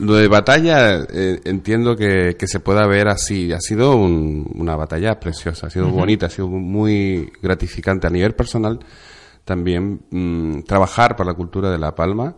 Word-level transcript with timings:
Lo 0.00 0.14
de 0.14 0.28
batalla 0.28 1.06
eh, 1.12 1.40
entiendo 1.44 1.94
que, 1.94 2.36
que, 2.38 2.46
se 2.46 2.60
pueda 2.60 2.86
ver 2.86 3.08
así. 3.08 3.52
Ha 3.52 3.60
sido 3.60 3.96
una 3.96 4.74
batalla 4.74 5.20
preciosa, 5.20 5.66
ha 5.66 5.70
sido 5.70 5.88
bonita, 5.90 6.26
ha 6.26 6.30
sido 6.30 6.48
muy 6.48 7.30
gratificante 7.42 8.06
a 8.06 8.10
nivel 8.10 8.34
personal 8.34 8.80
también 9.50 10.02
mm, 10.10 10.62
trabajar 10.62 11.16
para 11.16 11.30
la 11.30 11.36
cultura 11.36 11.70
de 11.70 11.78
La 11.78 11.94
Palma 11.94 12.36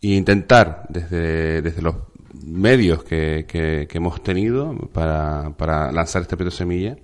e 0.00 0.14
intentar 0.14 0.84
desde, 0.88 1.60
desde 1.60 1.82
los 1.82 1.96
medios 2.46 3.02
que, 3.02 3.46
que, 3.48 3.88
hemos 3.92 4.22
tenido 4.22 4.72
para, 4.92 5.50
para 5.56 5.90
lanzar 5.90 6.22
este 6.22 6.36
proyecto 6.36 6.58
Semilla, 6.58 6.96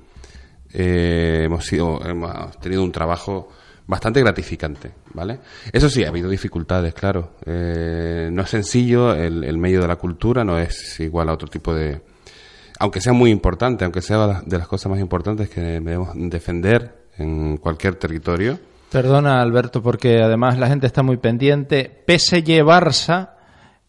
eh, 0.73 1.43
hemos, 1.45 1.65
sido, 1.65 2.01
hemos 2.05 2.59
tenido 2.61 2.83
un 2.85 2.93
trabajo 2.93 3.49
bastante 3.89 4.21
gratificante, 4.21 4.93
¿vale? 5.15 5.41
Eso 5.73 5.89
sí, 5.89 6.05
ha 6.05 6.09
habido 6.09 6.29
dificultades, 6.29 6.95
claro. 6.95 7.33
Eh, 7.45 8.29
no 8.31 8.43
es 8.43 8.51
sencillo, 8.51 9.15
el, 9.15 9.59
medio 9.59 9.81
de 9.81 9.89
la 9.89 9.97
cultura 9.97 10.45
no 10.45 10.59
es 10.59 11.01
igual 11.01 11.29
a 11.31 11.33
otro 11.33 11.49
tipo 11.49 11.75
de... 11.75 12.01
Aunque 12.79 13.01
sea 13.01 13.15
muy 13.15 13.31
importante, 13.31 13.85
aunque 13.85 14.03
sea 14.03 14.43
de 14.45 14.59
las 14.59 14.69
cosas 14.69 14.91
más 14.91 15.01
importantes 15.01 15.49
que 15.49 15.61
debemos 15.61 16.11
defender 16.15 17.09
en 17.17 17.57
cualquier 17.57 17.97
territorio. 17.97 18.61
Perdona, 18.93 19.41
Alberto, 19.41 19.83
porque 19.83 20.23
además 20.23 20.59
la 20.59 20.69
gente 20.69 20.87
está 20.87 21.03
muy 21.03 21.17
pendiente. 21.17 22.05
PSG 22.07 22.63
Barça 22.63 23.31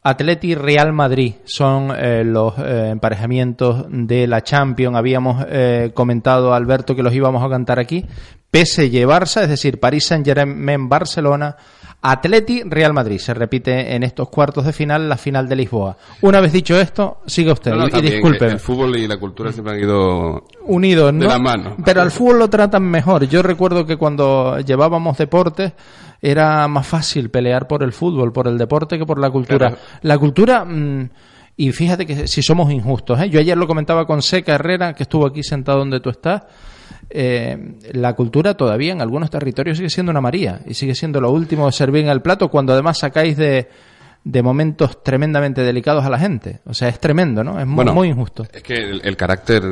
Atleti 0.01 0.55
Real 0.55 0.93
Madrid 0.93 1.35
son 1.43 1.91
eh, 1.91 2.23
los 2.23 2.57
eh, 2.57 2.89
emparejamientos 2.91 3.85
de 3.89 4.27
la 4.27 4.41
Champions. 4.41 4.95
Habíamos 4.95 5.45
eh, 5.49 5.91
comentado, 5.93 6.53
Alberto, 6.53 6.95
que 6.95 7.03
los 7.03 7.13
íbamos 7.13 7.43
a 7.43 7.49
cantar 7.49 7.79
aquí. 7.79 8.05
PSG 8.51 9.05
Barça, 9.05 9.43
es 9.43 9.49
decir, 9.49 9.79
París 9.79 10.07
Saint-Germain 10.07 10.89
Barcelona, 10.89 11.55
Atleti 12.01 12.63
Real 12.63 12.93
Madrid. 12.93 13.19
Se 13.19 13.33
repite 13.33 13.95
en 13.95 14.03
estos 14.03 14.29
cuartos 14.29 14.65
de 14.65 14.73
final 14.73 15.09
la 15.09 15.17
final 15.17 15.47
de 15.49 15.55
Lisboa. 15.55 15.97
Una 16.21 16.39
vez 16.39 16.53
dicho 16.53 16.79
esto, 16.79 17.19
siga 17.25 17.53
usted 17.53 17.73
y, 17.73 18.01
disculpe. 18.01 18.45
El 18.45 18.59
fútbol 18.59 18.95
y 18.95 19.07
la 19.07 19.17
cultura 19.17 19.51
siempre 19.51 19.73
han 19.73 19.79
ido 19.81 20.45
unidos, 20.63 21.13
de 21.13 21.25
la 21.25 21.39
mano. 21.39 21.75
Pero 21.83 22.01
al 22.01 22.11
fútbol 22.11 22.39
lo 22.39 22.49
tratan 22.49 22.83
mejor. 22.83 23.27
Yo 23.27 23.41
recuerdo 23.41 23.85
que 23.85 23.97
cuando 23.97 24.59
llevábamos 24.61 25.17
deportes 25.17 25.73
era 26.21 26.67
más 26.67 26.87
fácil 26.87 27.29
pelear 27.29 27.67
por 27.67 27.83
el 27.83 27.93
fútbol, 27.93 28.31
por 28.31 28.47
el 28.47 28.57
deporte 28.57 28.97
que 28.97 29.05
por 29.05 29.19
la 29.19 29.29
cultura. 29.29 29.77
La 30.01 30.17
cultura, 30.17 30.65
mm, 30.65 31.09
y 31.57 31.71
fíjate 31.71 32.05
que 32.05 32.27
si 32.27 32.41
somos 32.41 32.71
injustos, 32.71 33.19
¿eh? 33.21 33.29
yo 33.29 33.39
ayer 33.39 33.57
lo 33.57 33.67
comentaba 33.67 34.05
con 34.05 34.21
Seca 34.21 34.55
Herrera, 34.55 34.93
que 34.93 35.03
estuvo 35.03 35.25
aquí 35.25 35.43
sentado 35.43 35.79
donde 35.79 35.99
tú 35.99 36.09
estás, 36.09 36.43
eh, 37.09 37.75
la 37.91 38.13
cultura 38.13 38.55
todavía 38.55 38.91
en 38.91 39.01
algunos 39.01 39.29
territorios 39.29 39.77
sigue 39.77 39.89
siendo 39.89 40.11
una 40.11 40.21
María 40.21 40.61
y 40.65 40.73
sigue 40.73 40.95
siendo 40.95 41.19
lo 41.19 41.31
último 41.31 41.65
de 41.65 41.71
servir 41.71 42.03
en 42.03 42.09
el 42.09 42.21
plato 42.21 42.49
cuando 42.49 42.73
además 42.73 42.99
sacáis 42.99 43.35
de, 43.35 43.67
de 44.23 44.43
momentos 44.43 45.03
tremendamente 45.03 45.61
delicados 45.61 46.05
a 46.05 46.09
la 46.09 46.19
gente. 46.19 46.59
O 46.65 46.73
sea, 46.73 46.89
es 46.89 46.99
tremendo, 46.99 47.43
¿no? 47.43 47.59
Es 47.59 47.65
muy, 47.65 47.85
muy 47.85 48.09
injusto. 48.09 48.45
Es 48.51 48.61
que 48.61 48.75
el, 48.75 49.17
carácter 49.17 49.63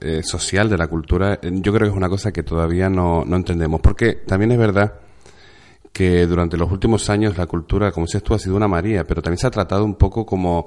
eh, 0.00 0.22
social 0.22 0.68
de 0.68 0.76
la 0.76 0.88
cultura 0.88 1.38
yo 1.42 1.72
creo 1.72 1.86
que 1.86 1.92
es 1.92 1.96
una 1.96 2.08
cosa 2.08 2.32
que 2.32 2.42
todavía 2.42 2.90
no, 2.90 3.24
no 3.24 3.36
entendemos. 3.36 3.80
Porque 3.80 4.14
también 4.26 4.52
es 4.52 4.58
verdad 4.58 4.94
que 5.92 6.26
durante 6.26 6.56
los 6.56 6.70
últimos 6.70 7.08
años 7.08 7.38
la 7.38 7.46
cultura, 7.46 7.92
como 7.92 8.06
dices 8.06 8.22
tú, 8.22 8.34
ha 8.34 8.38
sido 8.38 8.56
una 8.56 8.66
María, 8.66 9.04
pero 9.04 9.22
también 9.22 9.38
se 9.38 9.46
ha 9.46 9.50
tratado 9.50 9.84
un 9.84 9.94
poco 9.94 10.26
como, 10.26 10.66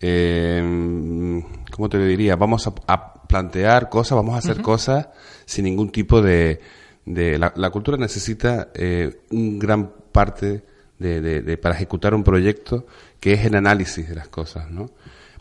eh, 0.00 1.42
¿cómo 1.70 1.88
te 1.88 1.98
diría? 1.98 2.36
Vamos 2.36 2.66
a, 2.66 3.14
plantear 3.28 3.90
cosas, 3.90 4.16
vamos 4.16 4.34
a 4.34 4.38
hacer 4.38 4.62
cosas 4.62 5.08
sin 5.44 5.66
ningún 5.66 5.90
tipo 5.90 6.22
de... 6.22 6.60
de 7.04 7.38
la, 7.38 7.70
cultura 7.70 7.98
necesita 7.98 8.68
eh, 8.74 9.20
un 9.30 9.58
gran 9.58 9.92
parte 10.10 10.64
de, 10.98 11.20
de, 11.20 11.58
para 11.58 11.74
ejecutar 11.74 12.14
un 12.14 12.24
proyecto 12.24 12.86
que 13.20 13.34
es 13.34 13.44
el 13.44 13.54
análisis 13.54 14.08
de 14.08 14.14
las 14.14 14.28
cosas, 14.28 14.70
¿no? 14.70 14.90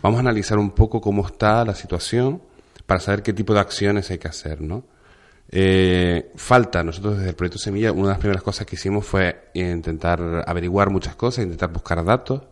Vamos 0.02 0.18
a 0.18 0.22
analizar 0.22 0.60
un 0.60 0.72
poco 0.72 1.02
cómo 1.02 1.26
está 1.26 1.66
la 1.66 1.74
situación 1.74 2.42
para 2.86 3.00
saber 3.00 3.24
qué 3.24 3.34
tipo 3.34 3.54
de 3.54 3.60
acciones 3.60 4.12
hay 4.12 4.18
que 4.18 4.28
hacer, 4.28 4.62
¿no? 4.62 4.84
Eh, 5.50 6.32
falta, 6.36 6.84
nosotros 6.84 7.18
desde 7.18 7.30
el 7.30 7.36
proyecto 7.36 7.58
Semilla, 7.58 7.92
una 7.92 8.04
de 8.04 8.10
las 8.10 8.20
primeras 8.20 8.44
cosas 8.44 8.66
que 8.66 8.76
hicimos 8.76 9.06
fue 9.06 9.50
intentar 9.54 10.44
averiguar 10.46 10.90
muchas 10.90 11.16
cosas, 11.16 11.46
intentar 11.46 11.72
buscar 11.72 12.04
datos, 12.04 12.44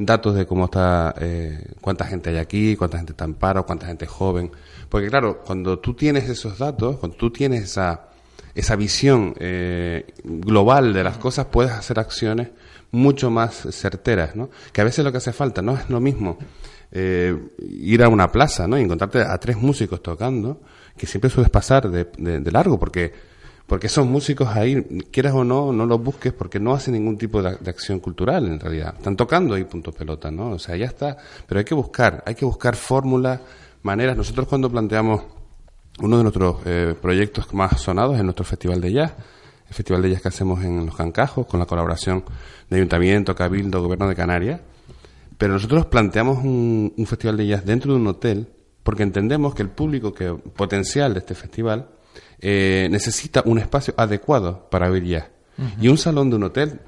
datos 0.00 0.34
de 0.34 0.46
cómo 0.46 0.64
está, 0.64 1.14
eh, 1.20 1.72
cuánta 1.80 2.06
gente 2.06 2.30
hay 2.30 2.38
aquí, 2.38 2.74
cuánta 2.76 2.96
gente 2.98 3.12
está 3.12 3.24
en 3.24 3.34
paro, 3.34 3.66
cuánta 3.66 3.86
gente 3.86 4.06
joven. 4.06 4.50
Porque 4.88 5.08
claro, 5.08 5.42
cuando 5.44 5.78
tú 5.78 5.94
tienes 5.94 6.28
esos 6.28 6.58
datos, 6.58 6.96
cuando 6.96 7.16
tú 7.16 7.30
tienes 7.30 7.62
esa, 7.62 8.08
esa 8.54 8.76
visión 8.76 9.34
eh, 9.38 10.06
global 10.24 10.92
de 10.92 11.04
las 11.04 11.18
cosas, 11.18 11.46
puedes 11.46 11.72
hacer 11.72 11.98
acciones 11.98 12.48
mucho 12.90 13.30
más 13.30 13.68
certeras, 13.70 14.34
¿no? 14.34 14.50
Que 14.72 14.80
a 14.80 14.84
veces 14.84 15.04
lo 15.04 15.12
que 15.12 15.18
hace 15.18 15.32
falta 15.32 15.62
no 15.62 15.76
es 15.76 15.88
lo 15.90 16.00
mismo 16.00 16.38
eh, 16.92 17.36
ir 17.58 18.02
a 18.02 18.08
una 18.08 18.32
plaza, 18.32 18.66
¿no? 18.66 18.78
Y 18.78 18.82
encontrarte 18.82 19.20
a 19.22 19.38
tres 19.38 19.56
músicos 19.56 20.02
tocando, 20.02 20.60
que 20.96 21.06
siempre 21.06 21.30
sueles 21.30 21.50
pasar 21.50 21.88
de, 21.88 22.04
de, 22.04 22.52
largo, 22.52 22.78
porque, 22.78 23.12
porque 23.70 23.86
esos 23.86 24.04
músicos 24.04 24.48
ahí, 24.48 24.82
quieras 25.12 25.32
o 25.32 25.44
no, 25.44 25.72
no 25.72 25.86
los 25.86 26.02
busques 26.02 26.32
porque 26.32 26.58
no 26.58 26.74
hacen 26.74 26.92
ningún 26.92 27.16
tipo 27.16 27.40
de, 27.40 27.50
acción 27.70 28.00
cultural 28.00 28.48
en 28.48 28.58
realidad. 28.58 28.94
Están 28.96 29.14
tocando 29.14 29.54
ahí 29.54 29.62
punto 29.62 29.92
pelota, 29.92 30.28
¿no? 30.28 30.50
O 30.50 30.58
sea, 30.58 30.74
ya 30.74 30.86
está. 30.86 31.16
Pero 31.46 31.60
hay 31.60 31.64
que 31.64 31.76
buscar, 31.76 32.20
hay 32.26 32.34
que 32.34 32.44
buscar 32.44 32.74
fórmulas, 32.74 33.38
maneras. 33.84 34.16
Nosotros 34.16 34.48
cuando 34.48 34.68
planteamos 34.68 35.22
uno 36.00 36.16
de 36.16 36.22
nuestros 36.24 36.56
eh, 36.64 36.96
proyectos 37.00 37.54
más 37.54 37.80
sonados 37.80 38.16
es 38.16 38.24
nuestro 38.24 38.44
Festival 38.44 38.80
de 38.80 38.92
Jazz, 38.92 39.12
el 39.68 39.72
Festival 39.72 40.02
de 40.02 40.10
Jazz 40.10 40.22
que 40.22 40.28
hacemos 40.28 40.64
en 40.64 40.86
Los 40.86 40.96
Cancajos, 40.96 41.46
con 41.46 41.60
la 41.60 41.66
colaboración 41.66 42.24
de 42.68 42.76
Ayuntamiento, 42.76 43.36
Cabildo, 43.36 43.84
Gobierno 43.84 44.08
de 44.08 44.16
Canarias. 44.16 44.60
Pero 45.38 45.52
nosotros 45.52 45.86
planteamos 45.86 46.38
un, 46.38 46.92
un 46.96 47.06
festival 47.06 47.36
de 47.36 47.46
jazz 47.46 47.64
dentro 47.64 47.92
de 47.92 48.00
un 48.00 48.06
hotel 48.08 48.48
porque 48.82 49.04
entendemos 49.04 49.54
que 49.54 49.62
el 49.62 49.68
público 49.68 50.12
que, 50.12 50.32
potencial 50.32 51.14
de 51.14 51.20
este 51.20 51.36
festival 51.36 51.86
eh, 52.40 52.88
necesita 52.90 53.42
un 53.44 53.58
espacio 53.58 53.94
adecuado 53.96 54.68
para 54.70 54.90
oír 54.90 55.04
jazz. 55.04 55.30
Y 55.78 55.88
un 55.88 55.98
salón 55.98 56.30
de 56.30 56.36
un 56.36 56.44
hotel, 56.44 56.80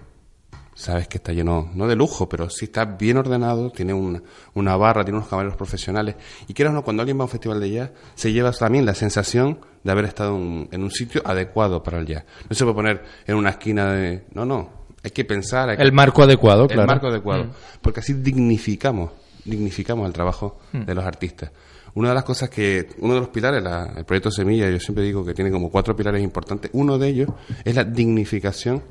sabes 0.75 1.06
que 1.06 1.19
está 1.19 1.34
lleno, 1.34 1.71
no 1.75 1.87
de 1.87 1.94
lujo, 1.94 2.27
pero 2.27 2.49
sí 2.49 2.65
está 2.65 2.87
bien 2.87 3.19
ordenado, 3.19 3.71
tiene 3.71 3.93
una, 3.93 4.22
una 4.55 4.77
barra, 4.77 5.05
tiene 5.05 5.19
unos 5.19 5.28
camareros 5.28 5.56
profesionales. 5.56 6.16
Y 6.49 6.55
quieras 6.55 6.72
o 6.72 6.77
no, 6.77 6.83
cuando 6.83 7.03
alguien 7.03 7.19
va 7.19 7.22
a 7.22 7.25
un 7.25 7.31
festival 7.31 7.60
de 7.60 7.71
jazz, 7.71 7.91
se 8.15 8.33
lleva 8.33 8.50
también 8.53 8.87
la 8.87 8.94
sensación 8.94 9.59
de 9.84 9.93
haber 9.93 10.06
estado 10.06 10.37
en 10.37 10.83
un 10.83 10.91
sitio 10.91 11.21
adecuado 11.25 11.83
para 11.83 11.99
el 11.99 12.06
jazz. 12.06 12.25
No 12.49 12.56
se 12.56 12.65
puede 12.65 12.75
poner 12.75 13.03
en 13.27 13.37
una 13.37 13.50
esquina 13.50 13.93
de... 13.93 14.25
No, 14.33 14.47
no, 14.47 14.71
hay 15.04 15.10
que 15.10 15.27
pensar... 15.27 15.78
el 15.78 15.93
marco 15.93 16.22
adecuado, 16.22 16.66
claro. 16.66 16.83
El 16.83 16.89
marco 16.89 17.09
adecuado. 17.09 17.44
Mm. 17.44 17.50
Porque 17.83 18.00
así 18.00 18.15
dignificamos, 18.15 19.10
dignificamos 19.44 20.06
el 20.06 20.12
trabajo 20.15 20.60
mm. 20.72 20.84
de 20.84 20.94
los 20.94 21.04
artistas. 21.04 21.50
Una 21.94 22.08
de 22.10 22.14
las 22.14 22.25
cosas 22.25 22.48
que, 22.48 22.88
uno 22.98 23.14
de 23.14 23.20
los 23.20 23.28
pilares, 23.28 23.62
la, 23.62 23.92
el 23.97 24.04
proyecto 24.04 24.30
Semilla, 24.30 24.70
yo 24.70 24.80
siempre 24.80 25.04
digo 25.04 25.25
que 25.25 25.34
tiene 25.34 25.50
como 25.50 25.70
cuatro 25.70 25.94
pilares 25.94 26.22
importantes. 26.22 26.70
Uno 26.75 26.98
de 26.98 27.08
ellos 27.08 27.28
es 27.64 27.75
la 27.75 27.84
dignificación 27.84 28.82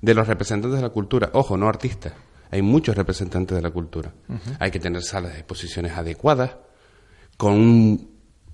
de 0.00 0.14
los 0.14 0.26
representantes 0.26 0.78
de 0.78 0.82
la 0.82 0.90
cultura. 0.90 1.30
Ojo, 1.34 1.56
no 1.56 1.68
artistas. 1.68 2.12
Hay 2.50 2.62
muchos 2.62 2.96
representantes 2.96 3.54
de 3.54 3.62
la 3.62 3.70
cultura. 3.70 4.12
Hay 4.58 4.70
que 4.70 4.80
tener 4.80 5.02
salas 5.02 5.32
de 5.32 5.38
exposiciones 5.40 5.92
adecuadas, 5.92 6.56
con 7.36 7.52
un, 7.52 8.10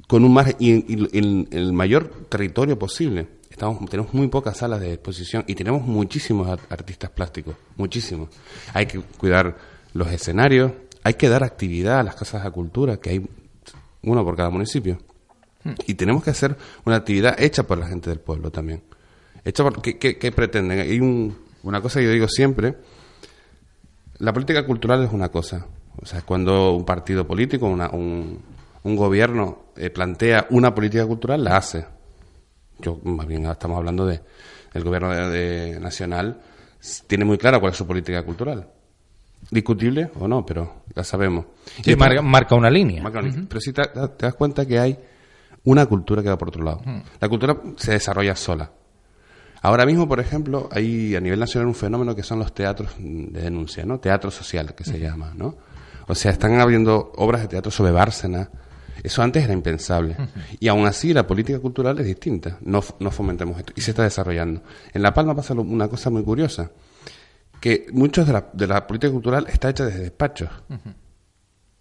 con 0.09 0.25
un 0.25 0.33
margen 0.33 0.57
y, 0.59 1.17
el, 1.17 1.73
mayor 1.73 2.27
territorio 2.29 2.79
posible. 2.79 3.29
Estamos, 3.51 3.89
tenemos 3.89 4.13
muy 4.13 4.27
pocas 4.27 4.57
salas 4.57 4.81
de 4.81 4.95
exposición 4.95 5.45
y 5.47 5.55
tenemos 5.55 5.83
muchísimos 5.83 6.49
artistas 6.69 7.11
plásticos, 7.11 7.55
muchísimos. 7.77 8.31
Hay 8.73 8.87
que 8.87 9.01
cuidar 9.01 9.57
los 9.93 10.11
escenarios, 10.11 10.73
hay 11.05 11.15
que 11.15 11.29
dar 11.29 11.45
actividad 11.45 12.01
a 12.01 12.03
las 12.03 12.17
casas 12.17 12.43
de 12.43 12.51
cultura, 12.51 12.97
que 12.97 13.11
hay 13.11 13.27
uno 14.05 14.25
por 14.25 14.37
cada 14.37 14.51
municipio. 14.51 14.99
Y 15.87 15.95
tenemos 15.95 16.23
que 16.23 16.31
hacer 16.31 16.57
una 16.85 16.97
actividad 16.97 17.41
hecha 17.41 17.63
por 17.63 17.79
la 17.79 17.87
gente 17.87 18.11
del 18.11 18.21
pueblo 18.21 18.51
también. 18.51 18.83
Hecha 19.45 19.63
por, 19.63 19.81
¿qué, 19.81 20.33
pretenden? 20.33 20.81
Hay 20.81 21.01
una 21.63 21.81
cosa 21.81 22.01
que 22.01 22.07
yo 22.07 22.13
digo 22.13 22.29
siempre, 22.29 22.77
la 24.19 24.33
política 24.33 24.65
cultural 24.67 25.05
es 25.05 25.13
una 25.13 25.31
cosa. 25.31 25.67
O 25.97 26.07
sea, 26.07 26.23
cuando 26.23 26.73
un 26.73 26.85
partido 26.85 27.27
político, 27.27 27.67
una, 27.67 27.89
un, 27.91 28.43
un, 28.83 28.97
gobierno 28.97 29.67
eh, 29.77 29.91
plantea 29.91 30.47
una 30.51 30.75
política 30.75 31.07
cultural, 31.07 31.45
la 31.45 31.57
hace. 31.57 31.87
Yo, 32.79 32.99
más 33.05 33.27
bien, 33.27 33.47
estamos 33.47 33.79
hablando 33.79 34.05
de 34.05 34.21
el 34.75 34.83
gobierno 34.83 35.31
de, 35.31 35.79
nacional, 35.81 36.41
tiene 37.07 37.25
muy 37.25 37.39
clara 37.39 37.61
cuál 37.61 37.73
es 37.73 37.79
su 37.79 37.87
política 37.87 38.23
cultural 38.23 38.69
discutible 39.51 40.11
o 40.19 40.29
no, 40.29 40.45
pero 40.45 40.85
la 40.95 41.05
sabemos. 41.05 41.47
Sí, 41.83 41.95
marca, 41.97 42.55
una 42.55 42.71
línea. 42.71 43.03
Pero 43.49 43.61
si 43.61 43.73
te, 43.73 43.83
das 44.19 44.35
cuenta 44.35 44.67
que 44.67 44.79
hay 44.79 44.99
una 45.65 45.87
cultura 45.87 46.23
que 46.23 46.29
va 46.29 46.39
por 46.39 46.49
otro 46.49 46.63
lado. 46.63 46.83
La 47.21 47.29
cultura 47.29 47.57
se 47.77 47.93
desarrolla 47.93 48.37
sola. 48.37 48.71
Ahora 49.63 49.87
mismo, 49.87 50.07
por 50.07 50.21
ejemplo, 50.21 50.69
hay 50.71 51.17
a 51.17 51.21
nivel 51.21 51.41
nacional 51.41 51.69
un 51.69 51.75
fenómeno 51.75 52.15
que 52.15 52.23
son 52.23 52.39
los 52.39 52.53
teatros 52.53 52.91
de 52.99 53.41
denuncia, 53.41 53.85
¿no? 53.87 53.99
Teatro 53.99 54.31
social, 54.31 54.75
que 54.75 54.85
se 54.85 55.01
llama, 55.01 55.33
¿no? 55.35 55.57
O 56.07 56.15
sea, 56.15 56.33
están 56.33 56.61
habiendo 56.61 57.13
obras 57.17 57.41
de 57.41 57.49
teatro 57.49 57.71
sobre 57.71 57.91
Bárcena. 57.91 58.51
Eso 59.03 59.23
antes 59.23 59.43
era 59.43 59.55
impensable. 59.55 60.17
Y 60.61 60.69
aún 60.69 60.87
así 60.87 61.15
la 61.15 61.27
política 61.27 61.59
cultural 61.61 61.99
es 61.99 62.07
distinta. 62.07 62.59
No, 62.61 62.83
no 63.01 63.11
fomentemos 63.11 63.59
esto. 63.59 63.73
Y 63.75 63.81
se 63.81 63.93
está 63.93 64.03
desarrollando. 64.03 64.63
En 64.93 65.01
La 65.01 65.15
Palma 65.15 65.35
pasa 65.35 65.55
una 65.55 65.89
cosa 65.89 66.11
muy 66.11 66.23
curiosa 66.23 66.71
que 67.65 67.87
muchos 67.93 68.27
de 68.27 68.35
la, 68.35 68.45
de 68.53 68.67
la 68.67 68.87
política 68.87 69.11
cultural 69.11 69.47
está 69.49 69.71
hecha 69.71 69.87
desde 69.87 70.01
despachos. 70.01 70.51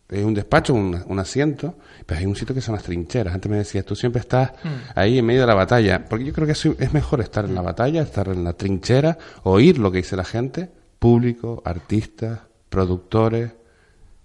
es 0.08 0.24
un 0.24 0.34
despacho, 0.34 0.74
un, 0.74 1.20
asiento, 1.20 1.76
pero 2.06 2.22
hay 2.22 2.26
un 2.26 2.38
sitio 2.38 2.56
que 2.56 2.62
son 2.62 2.76
las 2.76 2.86
trincheras. 2.86 3.34
Antes 3.34 3.52
me 3.52 3.58
decías, 3.58 3.84
tú 3.84 3.94
siempre 3.94 4.22
estás 4.22 4.54
ahí 4.96 5.20
en 5.20 5.26
medio 5.26 5.42
de 5.42 5.48
la 5.48 5.56
batalla, 5.56 6.06
porque 6.06 6.24
yo 6.24 6.32
creo 6.32 6.48
que 6.48 6.54
es 6.54 6.94
mejor 6.94 7.20
estar 7.20 7.44
en 7.44 7.54
la 7.54 7.62
batalla, 7.62 8.02
estar 8.02 8.30
en 8.30 8.46
la 8.46 8.54
trinchera, 8.54 9.18
oír 9.44 9.78
lo 9.78 9.92
que 9.92 9.98
dice 9.98 10.16
la 10.16 10.24
gente, 10.24 10.70
público, 11.00 11.62
artistas, 11.66 12.40
productores, 12.70 13.52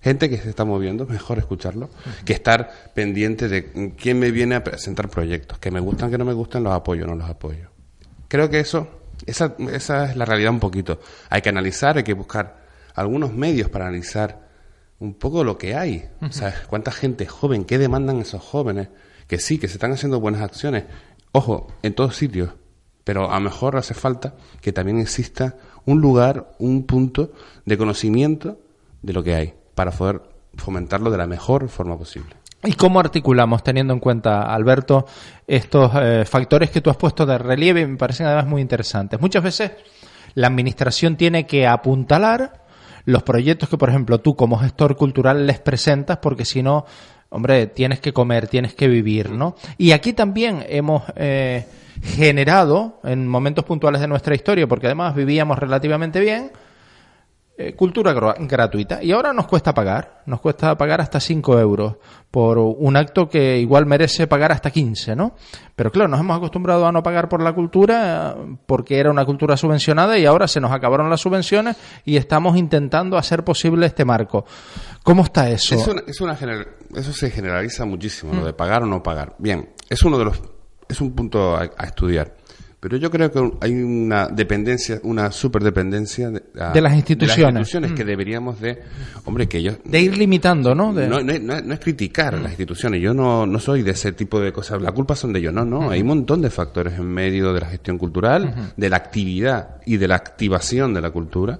gente 0.00 0.30
que 0.30 0.38
se 0.38 0.50
está 0.50 0.64
moviendo, 0.64 1.06
mejor 1.06 1.38
escucharlo, 1.38 1.90
que 2.24 2.34
estar 2.34 2.92
pendiente 2.94 3.48
de 3.48 3.94
quién 3.96 4.20
me 4.20 4.30
viene 4.30 4.54
a 4.54 4.62
presentar 4.62 5.08
proyectos, 5.08 5.58
que 5.58 5.72
me 5.72 5.80
gustan, 5.80 6.08
que 6.08 6.18
no 6.18 6.24
me 6.24 6.34
gustan, 6.34 6.62
los 6.62 6.72
apoyo, 6.72 7.04
no 7.04 7.16
los 7.16 7.28
apoyo. 7.28 7.68
Creo 8.28 8.48
que 8.48 8.60
eso, 8.60 8.97
esa, 9.26 9.54
esa 9.72 10.10
es 10.10 10.16
la 10.16 10.24
realidad 10.24 10.52
un 10.52 10.60
poquito. 10.60 11.00
Hay 11.30 11.42
que 11.42 11.48
analizar, 11.48 11.96
hay 11.96 12.04
que 12.04 12.14
buscar 12.14 12.66
algunos 12.94 13.32
medios 13.32 13.68
para 13.68 13.86
analizar 13.86 14.48
un 14.98 15.14
poco 15.14 15.44
lo 15.44 15.58
que 15.58 15.74
hay. 15.74 16.08
O 16.20 16.32
sea, 16.32 16.54
cuánta 16.68 16.90
gente 16.90 17.26
joven, 17.26 17.64
qué 17.64 17.78
demandan 17.78 18.18
esos 18.18 18.42
jóvenes, 18.42 18.88
que 19.26 19.38
sí, 19.38 19.58
que 19.58 19.68
se 19.68 19.74
están 19.74 19.92
haciendo 19.92 20.20
buenas 20.20 20.42
acciones. 20.42 20.84
Ojo, 21.32 21.72
en 21.82 21.94
todos 21.94 22.16
sitios, 22.16 22.50
pero 23.04 23.30
a 23.30 23.34
lo 23.34 23.40
mejor 23.40 23.76
hace 23.76 23.94
falta 23.94 24.34
que 24.60 24.72
también 24.72 24.98
exista 24.98 25.56
un 25.84 26.00
lugar, 26.00 26.54
un 26.58 26.84
punto 26.84 27.32
de 27.64 27.78
conocimiento 27.78 28.58
de 29.02 29.12
lo 29.12 29.22
que 29.22 29.34
hay, 29.34 29.54
para 29.74 29.92
poder 29.92 30.22
fomentarlo 30.56 31.10
de 31.10 31.18
la 31.18 31.26
mejor 31.26 31.68
forma 31.68 31.96
posible. 31.96 32.34
¿Y 32.64 32.72
cómo 32.72 32.98
articulamos, 32.98 33.62
teniendo 33.62 33.92
en 33.92 34.00
cuenta, 34.00 34.42
Alberto, 34.42 35.06
estos 35.46 35.92
eh, 35.94 36.24
factores 36.24 36.70
que 36.70 36.80
tú 36.80 36.90
has 36.90 36.96
puesto 36.96 37.24
de 37.24 37.38
relieve? 37.38 37.86
Me 37.86 37.96
parecen 37.96 38.26
además 38.26 38.46
muy 38.46 38.60
interesantes. 38.60 39.20
Muchas 39.20 39.44
veces 39.44 39.72
la 40.34 40.48
Administración 40.48 41.16
tiene 41.16 41.46
que 41.46 41.68
apuntalar 41.68 42.64
los 43.04 43.22
proyectos 43.22 43.68
que, 43.68 43.78
por 43.78 43.88
ejemplo, 43.88 44.20
tú 44.20 44.34
como 44.34 44.58
gestor 44.58 44.96
cultural 44.96 45.46
les 45.46 45.60
presentas, 45.60 46.18
porque 46.18 46.44
si 46.44 46.62
no, 46.62 46.84
hombre, 47.30 47.68
tienes 47.68 48.00
que 48.00 48.12
comer, 48.12 48.48
tienes 48.48 48.74
que 48.74 48.88
vivir, 48.88 49.30
¿no? 49.30 49.54
Y 49.78 49.92
aquí 49.92 50.12
también 50.12 50.64
hemos 50.68 51.04
eh, 51.14 51.64
generado, 52.02 53.00
en 53.04 53.28
momentos 53.28 53.64
puntuales 53.64 54.00
de 54.00 54.08
nuestra 54.08 54.34
historia, 54.34 54.66
porque 54.66 54.86
además 54.86 55.14
vivíamos 55.14 55.58
relativamente 55.58 56.20
bien, 56.20 56.50
eh, 57.60 57.74
cultura 57.74 58.12
gratuita. 58.12 59.02
Y 59.02 59.10
ahora 59.10 59.32
nos 59.32 59.48
cuesta 59.48 59.74
pagar, 59.74 60.22
nos 60.26 60.40
cuesta 60.40 60.78
pagar 60.78 61.00
hasta 61.00 61.18
5 61.18 61.58
euros 61.58 61.96
por 62.30 62.56
un 62.56 62.96
acto 62.96 63.28
que 63.28 63.58
igual 63.58 63.84
merece 63.84 64.28
pagar 64.28 64.52
hasta 64.52 64.70
15, 64.70 65.16
¿no? 65.16 65.34
Pero 65.74 65.90
claro, 65.90 66.08
nos 66.08 66.20
hemos 66.20 66.36
acostumbrado 66.36 66.86
a 66.86 66.92
no 66.92 67.02
pagar 67.02 67.28
por 67.28 67.42
la 67.42 67.52
cultura 67.52 68.36
porque 68.64 69.00
era 69.00 69.10
una 69.10 69.24
cultura 69.24 69.56
subvencionada 69.56 70.16
y 70.16 70.24
ahora 70.24 70.46
se 70.46 70.60
nos 70.60 70.70
acabaron 70.70 71.10
las 71.10 71.20
subvenciones 71.20 71.76
y 72.04 72.16
estamos 72.16 72.56
intentando 72.56 73.18
hacer 73.18 73.42
posible 73.42 73.86
este 73.86 74.04
marco. 74.04 74.44
¿Cómo 75.02 75.24
está 75.24 75.50
eso? 75.50 75.74
Es 75.74 76.20
una, 76.20 76.34
eso 76.94 77.12
se 77.12 77.28
generaliza 77.28 77.84
muchísimo, 77.84 78.34
lo 78.34 78.46
de 78.46 78.52
pagar 78.52 78.84
o 78.84 78.86
no 78.86 79.02
pagar. 79.02 79.34
Bien, 79.40 79.70
es 79.90 80.00
uno 80.04 80.16
de 80.16 80.26
los 80.26 80.40
es 80.88 81.00
un 81.00 81.12
punto 81.12 81.56
a 81.56 81.64
estudiar. 81.84 82.37
Pero 82.80 82.96
yo 82.96 83.10
creo 83.10 83.32
que 83.32 83.50
hay 83.60 83.72
una 83.72 84.28
dependencia, 84.28 85.00
una 85.02 85.32
superdependencia 85.32 86.30
de, 86.30 86.42
de 86.72 86.80
las 86.80 86.94
instituciones, 86.94 87.92
que 87.92 88.04
mm. 88.04 88.06
deberíamos 88.06 88.60
de, 88.60 88.78
hombre, 89.24 89.48
que 89.48 89.58
ellos... 89.58 89.78
De 89.84 90.00
ir 90.00 90.16
limitando, 90.16 90.76
¿no? 90.76 90.92
No, 90.92 91.20
no, 91.20 91.74
es 91.74 91.80
criticar 91.80 92.36
a 92.36 92.38
las 92.38 92.52
instituciones, 92.52 93.02
yo 93.02 93.12
no, 93.12 93.46
no 93.46 93.58
soy 93.58 93.82
de 93.82 93.90
ese 93.90 94.12
tipo 94.12 94.38
de 94.38 94.52
cosas, 94.52 94.80
la 94.80 94.92
culpa 94.92 95.16
son 95.16 95.32
de 95.32 95.40
ellos, 95.40 95.52
no, 95.52 95.64
no, 95.64 95.90
hay 95.90 96.02
un 96.02 96.06
montón 96.06 96.40
de 96.40 96.50
factores 96.50 96.94
en 96.94 97.06
medio 97.08 97.52
de 97.52 97.60
la 97.60 97.66
gestión 97.66 97.98
cultural, 97.98 98.72
de 98.76 98.88
la 98.88 98.96
actividad 98.96 99.80
y 99.84 99.96
de 99.96 100.06
la 100.06 100.14
activación 100.14 100.94
de 100.94 101.00
la 101.00 101.10
cultura, 101.10 101.58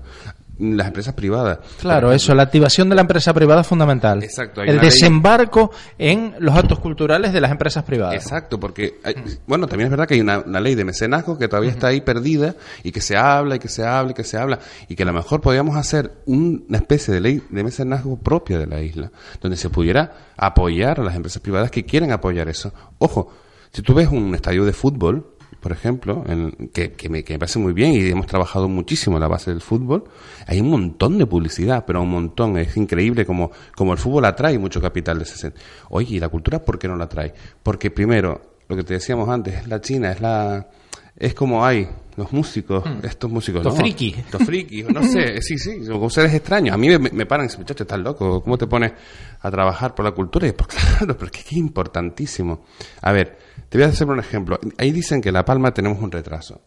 las 0.59 0.89
empresas 0.89 1.15
privadas. 1.15 1.59
Claro, 1.81 2.13
eso, 2.13 2.35
la 2.35 2.43
activación 2.43 2.89
de 2.89 2.95
la 2.95 3.03
empresa 3.03 3.33
privada 3.33 3.61
es 3.61 3.67
fundamental. 3.67 4.23
Exacto. 4.23 4.63
El 4.63 4.81
desembarco 4.81 5.71
en 5.99 6.35
los 6.41 6.57
actos 6.57 6.81
culturales 6.81 7.33
de 7.33 7.41
las 7.41 7.51
empresas 7.51 7.85
privadas. 7.85 8.15
Exacto, 8.15 8.59
porque, 8.59 9.01
bueno, 9.47 9.67
también 9.67 9.87
es 9.87 9.91
verdad 9.91 10.07
que 10.07 10.15
hay 10.15 10.21
una, 10.21 10.39
ley 10.61 10.75
de 10.75 10.85
mecenazgo 10.85 11.39
que 11.39 11.49
todavía 11.49 11.71
está 11.71 11.89
ahí 11.89 12.01
perdida 12.01 12.57
y 12.83 12.91
que 12.91 13.01
se 13.01 13.17
habla 13.17 13.57
y 13.57 13.59
que 13.59 13.69
se 13.69 13.85
habla 13.85 14.11
y 14.11 14.15
que 14.15 14.25
se 14.25 14.37
habla 14.37 14.59
y 14.89 14.97
que 14.97 15.03
a 15.05 15.07
lo 15.07 15.13
mejor 15.13 15.41
podríamos 15.41 15.77
hacer 15.77 16.13
una 16.27 16.79
especie 16.79 17.15
de 17.15 17.21
ley 17.21 17.43
de 17.49 17.63
mecenazgo 17.63 18.17
propia 18.19 18.59
de 18.59 18.67
la 18.67 18.81
isla, 18.81 19.11
donde 19.41 19.57
se 19.57 19.71
pudiera 19.71 20.13
apoyar 20.37 21.01
a 21.01 21.05
las 21.05 21.15
empresas 21.15 21.41
privadas 21.41 21.71
que 21.71 21.85
quieren 21.85 22.11
apoyar 22.11 22.49
eso. 22.49 22.73
Ojo, 22.99 23.33
si 23.73 23.83
tú 23.83 23.95
ves 23.95 24.09
un 24.09 24.35
estadio 24.35 24.65
de 24.65 24.73
fútbol, 24.73 25.38
por 25.61 25.73
ejemplo, 25.73 26.25
en, 26.27 26.71
que, 26.73 26.93
que, 26.93 27.09
me, 27.09 27.25
que, 27.25 27.35
me, 27.35 27.39
parece 27.41 27.59
muy 27.59 27.73
bien 27.73 27.93
y 27.93 28.09
hemos 28.09 28.27
trabajado 28.27 28.69
muchísimo 28.69 29.17
en 29.17 29.23
la 29.23 29.29
base 29.29 29.51
del 29.51 29.61
fútbol, 29.61 30.05
hay 30.47 30.61
un 30.61 30.71
montón 30.71 31.19
de 31.19 31.27
publicidad, 31.27 31.85
pero 31.87 32.03
un 32.03 32.11
montón. 32.11 32.57
Es 32.59 32.77
increíble 32.77 33.27
como, 33.27 33.51
como 33.75 33.93
el 33.93 33.99
fútbol 33.99 34.25
atrae 34.25 34.59
mucho 34.59 34.81
capital 34.81 35.19
de 35.19 35.25
ese 35.25 35.53
Oye, 35.91 36.17
¿y 36.17 36.21
la 36.21 36.29
cultura 36.29 36.65
por 36.65 36.79
qué 36.79 36.87
no 36.87 36.97
la 36.97 37.05
atrae? 37.05 37.35
Porque 37.63 37.91
primero, 37.91 38.41
lo 38.69 38.77
que 38.77 38.85
te 38.85 38.95
decíamos 38.95 39.29
antes, 39.29 39.55
es 39.55 39.69
la 39.69 39.81
China, 39.81 40.13
es 40.13 40.21
la... 40.21 40.69
Es 41.17 41.35
como 41.35 41.67
hay 41.67 41.89
los 42.19 42.33
músicos, 42.33 42.85
hmm. 42.85 43.05
estos 43.05 43.31
músicos. 43.31 43.65
Los 43.65 43.77
frikis. 43.77 44.17
Los 44.33 44.43
frikis, 44.43 44.89
no 44.89 45.03
sé, 45.03 45.43
sí, 45.43 45.59
sí, 45.59 45.85
son 45.85 46.11
seres 46.11 46.35
extraños. 46.35 46.75
A 46.75 46.79
mí 46.79 46.89
me, 46.89 46.99
me 46.99 47.27
paran 47.27 47.47
y 47.47 47.49
dicen, 47.49 47.61
muchacho, 47.61 47.83
estás 47.83 47.99
loco, 47.99 48.43
¿cómo 48.43 48.57
te 48.57 48.69
pones 48.69 48.93
a 49.41 49.51
trabajar 49.51 49.95
por 49.95 50.05
la 50.05 50.13
cultura? 50.13 50.47
Y 50.47 50.53
pues 50.53 50.69
claro, 50.99 51.17
porque 51.17 51.41
es 51.41 51.53
importantísimo. 51.55 52.65
A 53.03 53.11
ver, 53.11 53.37
te 53.69 53.79
voy 53.79 53.87
a 53.87 53.89
hacer 53.89 54.07
un 54.07 54.19
ejemplo. 54.19 54.59
Ahí 54.79 54.93
dicen 54.93 55.21
que 55.21 55.29
en 55.29 55.35
La 55.35 55.45
Palma 55.45 55.73
tenemos 55.73 56.01
un 56.03 56.11
retraso. 56.11 56.61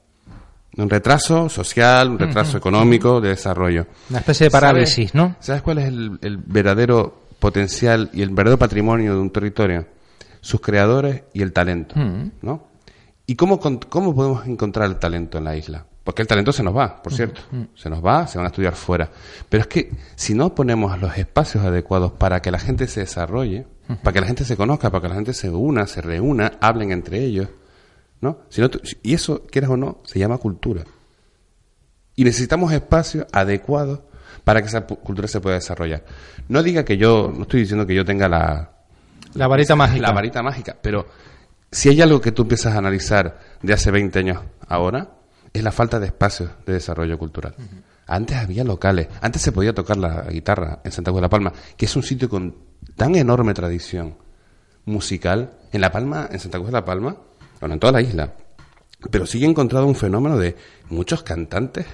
Un 0.77 0.89
retraso 0.89 1.50
social, 1.50 2.12
un 2.12 2.19
retraso 2.19 2.57
económico, 2.57 3.19
de 3.19 3.30
desarrollo. 3.30 3.88
Una 4.09 4.19
especie 4.19 4.45
de 4.45 4.51
parálisis, 4.51 5.13
¿no? 5.13 5.36
¿Sabes 5.39 5.62
cuál 5.62 5.80
es 5.80 5.88
el, 5.88 6.38
verdadero 6.45 7.24
potencial 7.39 8.09
y 8.13 8.21
el 8.21 8.30
verdadero 8.30 8.57
patrimonio 8.57 9.13
de 9.13 9.19
un 9.19 9.31
territorio? 9.31 9.88
Sus 10.39 10.62
creadores 10.62 11.24
y 11.33 11.42
el 11.42 11.51
talento, 11.51 11.95
¿no? 12.42 12.68
¿Y 13.27 13.36
cómo, 13.36 13.59
cómo 13.59 14.15
podemos 14.15 14.45
encontrar 14.48 14.88
el 14.89 14.98
talento 14.98 15.38
en 15.38 15.44
la 15.44 15.56
isla? 15.56 15.86
Porque 16.03 16.24
el 16.24 16.27
talento 16.27 16.51
se 16.51 16.63
nos 16.63 16.75
va, 16.75 17.01
por 17.01 17.13
cierto. 17.13 17.42
Se 17.75 17.89
nos 17.89 18.03
va, 18.03 18.25
se 18.25 18.38
van 18.38 18.45
a 18.45 18.50
estudiar 18.50 18.74
fuera. 18.74 19.09
Pero 19.48 19.62
es 19.62 19.68
que 19.68 19.92
si 20.15 20.33
no 20.33 20.56
ponemos 20.56 21.00
los 21.00 21.15
espacios 21.18 21.63
adecuados 21.63 22.12
para 22.13 22.42
que 22.42 22.50
la 22.50 22.59
gente 22.59 22.88
se 22.88 23.01
desarrolle, 23.01 23.68
para 24.01 24.13
que 24.13 24.21
la 24.21 24.27
gente 24.27 24.44
se 24.44 24.57
conozca, 24.57 24.89
para 24.89 25.03
que 25.03 25.09
la 25.09 25.15
gente 25.15 25.33
se 25.33 25.50
una, 25.50 25.86
se 25.86 26.01
reúna, 26.01 26.53
hablen 26.59 26.92
entre 26.92 27.24
ellos, 27.24 27.50
¿no? 28.19 28.39
Si 28.50 28.62
no 28.62 28.69
y 29.03 29.13
eso, 29.13 29.44
quieras 29.45 29.69
o 29.69 29.77
no, 29.77 30.01
se 30.03 30.18
llama 30.18 30.39
cultura. 30.39 30.83
Y 32.15 32.24
necesitamos 32.24 32.74
espacios 32.74 33.27
adecuados 33.31 34.00
para 34.44 34.62
que 34.62 34.69
esa 34.69 34.88
cultura 34.88 35.27
se 35.27 35.39
pueda 35.39 35.56
desarrollar. 35.56 36.03
No 36.48 36.63
diga 36.63 36.83
que 36.83 36.98
yo, 36.98 37.31
no 37.36 37.44
estoy 37.44 37.62
diciendo 37.62 37.86
que 37.86 37.94
yo 37.94 38.03
tenga 38.06 38.27
la... 38.27 38.72
La 39.36 39.48
varita 39.48 39.75
mágica. 39.75 40.01
La 40.01 40.12
varita 40.12 40.41
mágica, 40.41 40.75
pero 40.81 41.05
si 41.72 41.89
hay 41.89 42.01
algo 42.01 42.20
que 42.20 42.31
tú 42.31 42.41
empiezas 42.41 42.74
a 42.74 42.79
analizar 42.79 43.39
de 43.62 43.74
hace 43.74 43.91
20 43.91 44.20
años 44.20 44.39
ahora, 44.67 45.21
es 45.53 45.63
la 45.63 45.72
falta 45.72 46.00
de 46.00 46.08
espacios 46.08 46.50
de 46.65 46.74
desarrollo 46.74 47.17
cultural. 47.17 47.55
Antes 48.08 48.38
había 48.38 48.63
locales, 48.63 49.08
antes 49.22 49.41
se 49.41 49.51
podía 49.51 49.74
tocar 49.74 49.98
la 49.98 50.24
guitarra 50.24 50.81
en 50.84 50.91
Santa 50.91 51.12
Cruz 51.12 51.20
de 51.20 51.22
la 51.22 51.29
Palma, 51.29 51.53
que 51.77 51.86
es 51.86 51.96
un 51.96 52.03
sitio 52.03 52.29
con 52.29 52.55
tan 52.96 53.15
enorme 53.15 53.53
tradición 53.53 54.17
musical. 54.86 55.53
En 55.72 55.81
La 55.81 55.91
Palma, 55.91 56.27
en 56.29 56.39
Santa 56.39 56.58
Cruz 56.58 56.67
de 56.67 56.74
la 56.74 56.84
Palma, 56.86 57.15
bueno, 57.60 57.74
en 57.74 57.79
toda 57.79 57.93
la 57.93 58.01
isla, 58.01 58.34
pero 59.10 59.25
sí 59.25 59.43
he 59.43 59.48
encontrado 59.48 59.88
un 59.88 59.96
fenómeno 59.96 60.38
de 60.38 60.55
muchos 60.89 61.24
cantantes, 61.24 61.86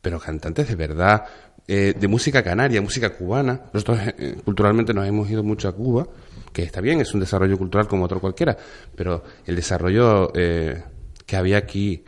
pero 0.00 0.20
cantantes 0.20 0.68
de 0.68 0.76
verdad, 0.76 1.24
eh, 1.66 1.94
de 1.98 2.08
música 2.08 2.42
canaria, 2.44 2.80
música 2.80 3.10
cubana. 3.10 3.62
Nosotros 3.72 3.98
eh, 4.18 4.36
culturalmente 4.44 4.94
nos 4.94 5.06
hemos 5.06 5.28
ido 5.28 5.42
mucho 5.42 5.68
a 5.68 5.72
Cuba, 5.72 6.06
que 6.52 6.62
está 6.62 6.80
bien, 6.80 7.00
es 7.00 7.12
un 7.12 7.20
desarrollo 7.20 7.58
cultural 7.58 7.88
como 7.88 8.04
otro 8.04 8.20
cualquiera, 8.20 8.56
pero 8.94 9.24
el 9.44 9.56
desarrollo 9.56 10.30
eh, 10.34 10.84
que 11.26 11.36
había 11.36 11.58
aquí 11.58 12.04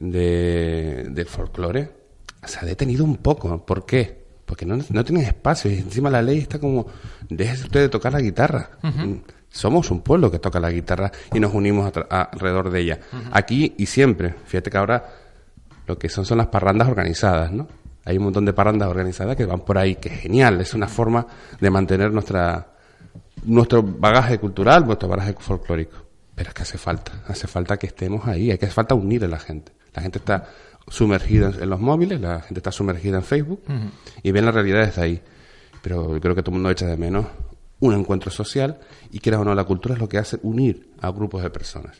de, 0.00 1.06
del 1.10 1.26
folclore 1.26 1.90
se 2.44 2.58
ha 2.58 2.64
detenido 2.64 3.04
un 3.04 3.18
poco. 3.18 3.64
¿Por 3.64 3.86
qué? 3.86 4.18
Porque 4.44 4.66
no, 4.66 4.76
no 4.76 5.04
tienen 5.04 5.24
espacio 5.24 5.70
y 5.70 5.78
encima 5.78 6.10
la 6.10 6.22
ley 6.22 6.38
está 6.38 6.58
como, 6.58 6.86
déjese 7.28 7.64
usted 7.64 7.80
de 7.80 7.88
tocar 7.88 8.12
la 8.12 8.20
guitarra. 8.20 8.70
Mm, 8.82 9.14
somos 9.48 9.90
un 9.90 10.00
pueblo 10.00 10.30
que 10.30 10.38
toca 10.38 10.58
la 10.58 10.70
guitarra 10.70 11.12
y 11.32 11.38
nos 11.38 11.54
unimos 11.54 11.92
alrededor 12.08 12.70
de 12.70 12.80
ella. 12.80 13.00
Aquí 13.30 13.74
y 13.78 13.86
siempre, 13.86 14.34
fíjate 14.46 14.70
que 14.70 14.78
ahora 14.78 15.04
lo 15.86 15.98
que 15.98 16.08
son 16.08 16.24
son 16.24 16.38
las 16.38 16.48
parrandas 16.48 16.88
organizadas, 16.88 17.52
¿no? 17.52 17.68
Hay 18.04 18.16
un 18.16 18.24
montón 18.24 18.44
de 18.44 18.52
parrandas 18.52 18.88
organizadas 18.88 19.36
que 19.36 19.44
van 19.44 19.60
por 19.60 19.76
ahí, 19.76 19.96
que 19.96 20.08
es 20.08 20.20
genial, 20.20 20.60
es 20.60 20.72
una 20.74 20.88
forma 20.88 21.26
de 21.60 21.70
mantener 21.70 22.10
nuestra 22.10 22.74
nuestro 23.44 23.82
bagaje 23.82 24.38
cultural, 24.38 24.84
nuestro 24.86 25.08
bagaje 25.08 25.34
folclórico. 25.38 25.96
Pero 26.34 26.48
es 26.48 26.54
que 26.54 26.62
hace 26.62 26.78
falta, 26.78 27.12
hace 27.26 27.46
falta 27.46 27.76
que 27.76 27.86
estemos 27.86 28.26
ahí, 28.26 28.50
hay 28.50 28.58
que 28.58 28.66
hace 28.66 28.74
falta 28.74 28.94
unir 28.94 29.24
a 29.24 29.28
la 29.28 29.38
gente. 29.38 29.72
La 29.94 30.02
gente 30.02 30.18
está 30.18 30.48
sumergida 30.88 31.52
en 31.60 31.70
los 31.70 31.80
móviles, 31.80 32.20
la 32.20 32.40
gente 32.40 32.58
está 32.58 32.72
sumergida 32.72 33.16
en 33.16 33.22
Facebook 33.22 33.62
y 34.22 34.30
ven 34.30 34.44
la 34.44 34.52
realidad 34.52 34.86
desde 34.86 35.02
ahí. 35.02 35.22
Pero 35.82 36.14
yo 36.14 36.20
creo 36.20 36.34
que 36.34 36.42
todo 36.42 36.50
el 36.50 36.56
mundo 36.56 36.70
echa 36.70 36.86
de 36.86 36.96
menos 36.96 37.26
un 37.80 37.94
encuentro 37.94 38.30
social 38.30 38.78
y 39.10 39.20
quieras 39.20 39.40
o 39.40 39.44
no, 39.44 39.54
la 39.54 39.64
cultura 39.64 39.94
es 39.94 40.00
lo 40.00 40.08
que 40.08 40.18
hace 40.18 40.38
unir 40.42 40.90
a 41.00 41.10
grupos 41.10 41.42
de 41.42 41.50
personas. 41.50 41.96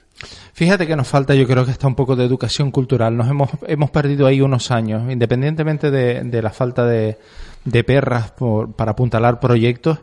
Fíjate 0.53 0.87
que 0.87 0.95
nos 0.95 1.09
falta, 1.09 1.35
yo 1.35 1.47
creo 1.47 1.65
que 1.65 1.71
está 1.71 1.87
un 1.87 1.95
poco 1.95 2.17
de 2.17 2.25
educación 2.25 2.71
cultural. 2.71 3.17
Nos 3.17 3.29
hemos, 3.29 3.51
hemos 3.67 3.91
perdido 3.91 4.27
ahí 4.27 4.43
unos 4.43 4.71
años, 4.71 5.11
independientemente 5.11 5.91
de, 5.91 6.43
la 6.43 6.51
falta 6.51 6.85
de, 6.85 7.19
de 7.65 7.85
perras 7.85 8.35
para 8.77 8.93
apuntalar 8.93 9.41
proyectos 9.41 10.01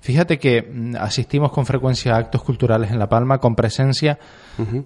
Fíjate 0.00 0.38
que 0.38 0.62
mm, 0.62 0.96
asistimos 0.96 1.52
con 1.52 1.66
frecuencia 1.66 2.14
a 2.14 2.18
actos 2.18 2.42
culturales 2.42 2.90
en 2.90 2.98
La 2.98 3.08
Palma 3.08 3.38
con 3.38 3.54
presencia 3.54 4.18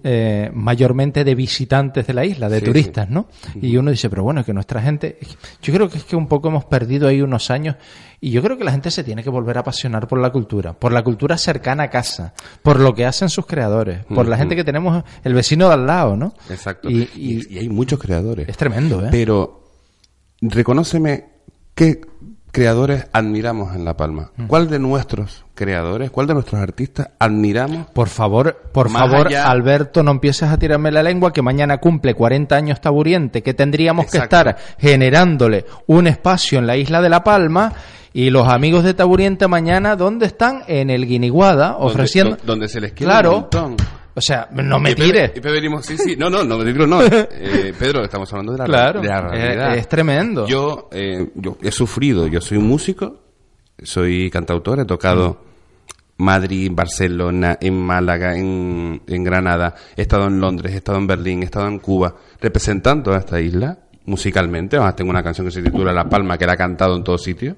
eh, 0.03 0.49
mayormente 0.53 1.23
de 1.23 1.35
visitantes 1.35 2.07
de 2.07 2.13
la 2.13 2.25
isla, 2.25 2.49
de 2.49 2.61
turistas, 2.61 3.09
¿no? 3.09 3.27
Y 3.61 3.75
uno 3.77 3.91
dice, 3.91 4.09
pero 4.09 4.23
bueno, 4.23 4.41
es 4.41 4.45
que 4.45 4.53
nuestra 4.53 4.81
gente, 4.81 5.17
yo 5.61 5.73
creo 5.73 5.89
que 5.89 5.97
es 5.97 6.03
que 6.03 6.15
un 6.15 6.27
poco 6.27 6.49
hemos 6.49 6.65
perdido 6.65 7.07
ahí 7.07 7.21
unos 7.21 7.49
años 7.49 7.75
y 8.21 8.31
yo 8.31 8.41
creo 8.41 8.57
que 8.57 8.63
la 8.63 8.71
gente 8.71 8.91
se 8.91 9.03
tiene 9.03 9.23
que 9.23 9.29
volver 9.29 9.57
a 9.57 9.61
apasionar 9.61 10.07
por 10.07 10.19
la 10.19 10.31
cultura, 10.31 10.73
por 10.73 10.91
la 10.91 11.03
cultura 11.03 11.37
cercana 11.37 11.83
a 11.83 11.89
casa, 11.89 12.33
por 12.61 12.79
lo 12.79 12.93
que 12.93 13.05
hacen 13.05 13.29
sus 13.29 13.45
creadores, 13.45 14.05
por 14.05 14.27
la 14.27 14.37
gente 14.37 14.55
que 14.55 14.63
tenemos, 14.63 15.03
el 15.23 15.33
vecino 15.33 15.67
de 15.67 15.73
al 15.73 15.85
lado, 15.85 16.15
¿no? 16.15 16.33
Exacto. 16.49 16.89
Y, 16.89 17.09
y 17.15 17.57
hay 17.57 17.69
muchos 17.69 17.99
creadores. 17.99 18.47
Es 18.47 18.57
tremendo, 18.57 19.05
¿eh? 19.05 19.09
Pero 19.11 19.63
reconóceme 20.41 21.25
qué 21.73 22.01
creadores 22.55 23.05
admiramos 23.11 23.75
en 23.75 23.83
La 23.83 23.97
Palma. 23.97 24.31
Mm. 24.37 24.47
¿Cuál 24.47 24.69
de 24.69 24.79
nuestros 24.79 25.43
creadores, 25.53 26.09
cuál 26.09 26.27
de 26.27 26.35
nuestros 26.35 26.61
artistas 26.61 27.09
admiramos? 27.19 27.87
Por 27.87 28.07
favor, 28.07 28.55
por 28.71 28.89
favor, 28.89 29.35
Alberto, 29.35 30.03
no 30.03 30.11
empieces 30.11 30.47
a 30.47 30.57
tirarme 30.57 30.89
la 30.89 31.03
lengua 31.03 31.33
que 31.33 31.41
mañana 31.41 31.79
cumple 31.79 32.13
40 32.13 32.55
años 32.55 32.79
Taburiente, 32.79 33.43
que 33.43 33.53
tendríamos 33.53 34.09
que 34.09 34.19
estar 34.19 34.55
generándole 34.79 35.65
un 35.87 36.07
espacio 36.07 36.57
en 36.57 36.65
la 36.65 36.77
isla 36.77 37.01
de 37.01 37.09
La 37.09 37.25
Palma 37.25 37.73
y 38.13 38.29
los 38.29 38.47
amigos 38.47 38.85
de 38.85 38.93
Taburiente 38.93 39.49
mañana, 39.49 39.97
¿dónde 39.97 40.25
están? 40.25 40.63
En 40.67 40.89
el 40.89 41.05
Guiniguada, 41.05 41.75
ofreciendo... 41.75 42.37
Donde, 42.41 42.69
se 42.69 42.79
les 42.79 42.93
quiere 42.93 43.27
un 43.27 43.35
montón. 43.35 43.75
O 44.17 44.21
sea, 44.21 44.47
no 44.51 44.79
me 44.79 44.95
tires. 44.95 45.31
Y 45.35 45.41
Pedro, 45.41 45.83
sí, 45.83 45.97
sí, 45.97 46.15
no, 46.15 46.29
no, 46.29 46.43
no, 46.43 46.57
Pedro, 46.57 46.87
no. 46.87 47.01
Eh, 47.05 47.73
Pedro, 47.77 48.03
estamos 48.03 48.31
hablando 48.31 48.53
de 48.53 48.59
la, 48.59 48.65
claro, 48.65 49.01
de 49.01 49.07
la 49.09 49.21
realidad. 49.21 49.77
Es, 49.77 49.89
tremendo. 49.89 50.47
Yo, 50.47 50.89
eh, 50.91 51.31
yo 51.35 51.57
he 51.61 51.71
sufrido, 51.71 52.27
yo 52.27 52.39
soy 52.39 52.57
un 52.57 52.67
músico, 52.67 53.19
soy 53.83 54.29
cantautor, 54.29 54.79
he 54.79 54.85
tocado 54.85 55.43
Madrid, 56.17 56.71
Barcelona, 56.73 57.57
en 57.59 57.77
Málaga, 57.77 58.37
en, 58.37 59.01
en 59.05 59.23
Granada, 59.23 59.75
he 59.97 60.03
estado 60.03 60.27
en 60.27 60.39
Londres, 60.39 60.73
he 60.73 60.77
estado 60.77 60.97
en 60.97 61.07
Berlín, 61.07 61.41
he 61.41 61.45
estado 61.45 61.67
en 61.67 61.79
Cuba, 61.79 62.15
representando 62.39 63.13
a 63.13 63.17
esta 63.17 63.41
isla 63.41 63.77
musicalmente. 64.05 64.77
Además, 64.77 64.95
tengo 64.95 65.09
una 65.09 65.23
canción 65.23 65.45
que 65.45 65.51
se 65.51 65.61
titula 65.61 65.91
La 65.91 66.07
Palma, 66.07 66.37
que 66.37 66.45
la 66.45 66.53
he 66.53 66.57
cantado 66.57 66.95
en 66.95 67.03
todos 67.03 67.21
sitios. 67.21 67.57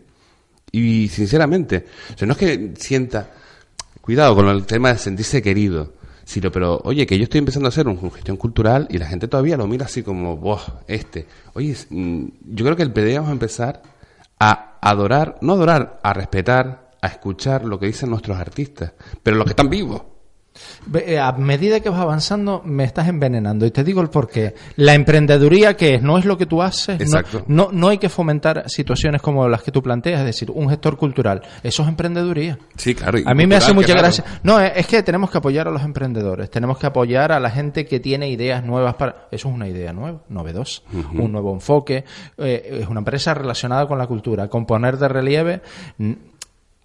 Y 0.71 1.07
sinceramente, 1.09 1.85
o 2.15 2.17
sea, 2.17 2.25
no 2.25 2.33
es 2.33 2.39
que 2.39 2.73
sienta, 2.77 3.29
cuidado 4.01 4.35
con 4.35 4.47
el 4.47 4.65
tema 4.65 4.91
de 4.91 4.97
sentirse 4.97 5.41
querido 5.41 5.93
sino, 6.27 6.51
pero 6.51 6.81
oye, 6.83 7.07
que 7.07 7.17
yo 7.17 7.23
estoy 7.23 7.39
empezando 7.39 7.67
a 7.67 7.69
hacer 7.69 7.87
una 7.87 8.11
gestión 8.11 8.35
cultural 8.35 8.85
y 8.89 8.97
la 8.97 9.07
gente 9.07 9.29
todavía 9.29 9.55
lo 9.55 9.65
mira 9.65 9.85
así 9.85 10.03
como, 10.03 10.35
vos, 10.35 10.61
este. 10.85 11.25
Oye, 11.53 11.73
mm, 11.89 12.25
yo 12.47 12.65
creo 12.65 12.75
que 12.75 12.85
deberíamos 12.85 13.31
empezar 13.31 13.81
a 14.37 14.77
adorar, 14.81 15.37
no 15.39 15.53
adorar, 15.53 16.01
a 16.03 16.11
respetar, 16.11 16.91
a 17.01 17.07
escuchar 17.07 17.63
lo 17.63 17.79
que 17.79 17.85
dicen 17.85 18.09
nuestros 18.09 18.37
artistas, 18.37 18.91
pero 19.23 19.37
los 19.37 19.45
que 19.45 19.51
están 19.51 19.69
vivos. 19.69 20.01
Eh, 20.93 21.19
a 21.19 21.31
medida 21.33 21.79
que 21.79 21.89
vas 21.89 21.99
avanzando, 21.99 22.61
me 22.65 22.83
estás 22.83 23.07
envenenando. 23.07 23.65
Y 23.65 23.71
te 23.71 23.83
digo 23.83 24.01
el 24.01 24.09
porqué. 24.09 24.55
La 24.75 24.93
emprendeduría, 24.93 25.75
que 25.75 25.95
es, 25.95 26.01
no 26.01 26.17
es 26.17 26.25
lo 26.25 26.37
que 26.37 26.45
tú 26.45 26.61
haces. 26.61 26.99
No, 27.47 27.69
no, 27.71 27.89
hay 27.89 27.97
que 27.97 28.09
fomentar 28.09 28.69
situaciones 28.69 29.21
como 29.21 29.47
las 29.47 29.61
que 29.63 29.71
tú 29.71 29.81
planteas, 29.81 30.19
es 30.19 30.25
decir, 30.25 30.51
un 30.51 30.69
gestor 30.69 30.97
cultural. 30.97 31.41
Eso 31.63 31.83
es 31.83 31.89
emprendeduría. 31.89 32.57
Sí, 32.75 32.95
claro. 32.95 33.19
A 33.25 33.33
mí 33.33 33.47
me 33.47 33.55
hace 33.55 33.73
mucha 33.73 33.93
gracia. 33.93 34.23
No, 34.43 34.59
es 34.59 34.87
que 34.87 35.03
tenemos 35.03 35.29
que 35.29 35.37
apoyar 35.37 35.67
a 35.67 35.71
los 35.71 35.83
emprendedores. 35.83 36.49
Tenemos 36.49 36.77
que 36.77 36.87
apoyar 36.87 37.31
a 37.31 37.39
la 37.39 37.49
gente 37.49 37.85
que 37.85 37.99
tiene 37.99 38.29
ideas 38.29 38.63
nuevas 38.63 38.95
para. 38.95 39.27
Eso 39.31 39.49
es 39.49 39.55
una 39.55 39.67
idea 39.67 39.93
nueva, 39.93 40.21
novedosa. 40.29 40.81
Un 41.13 41.31
nuevo 41.31 41.53
enfoque. 41.53 42.05
Eh, 42.37 42.79
es 42.81 42.87
una 42.87 42.99
empresa 42.99 43.33
relacionada 43.33 43.87
con 43.87 43.97
la 43.97 44.07
cultura. 44.07 44.47
Con 44.47 44.65
poner 44.65 44.97
de 44.97 45.07
relieve 45.07 45.61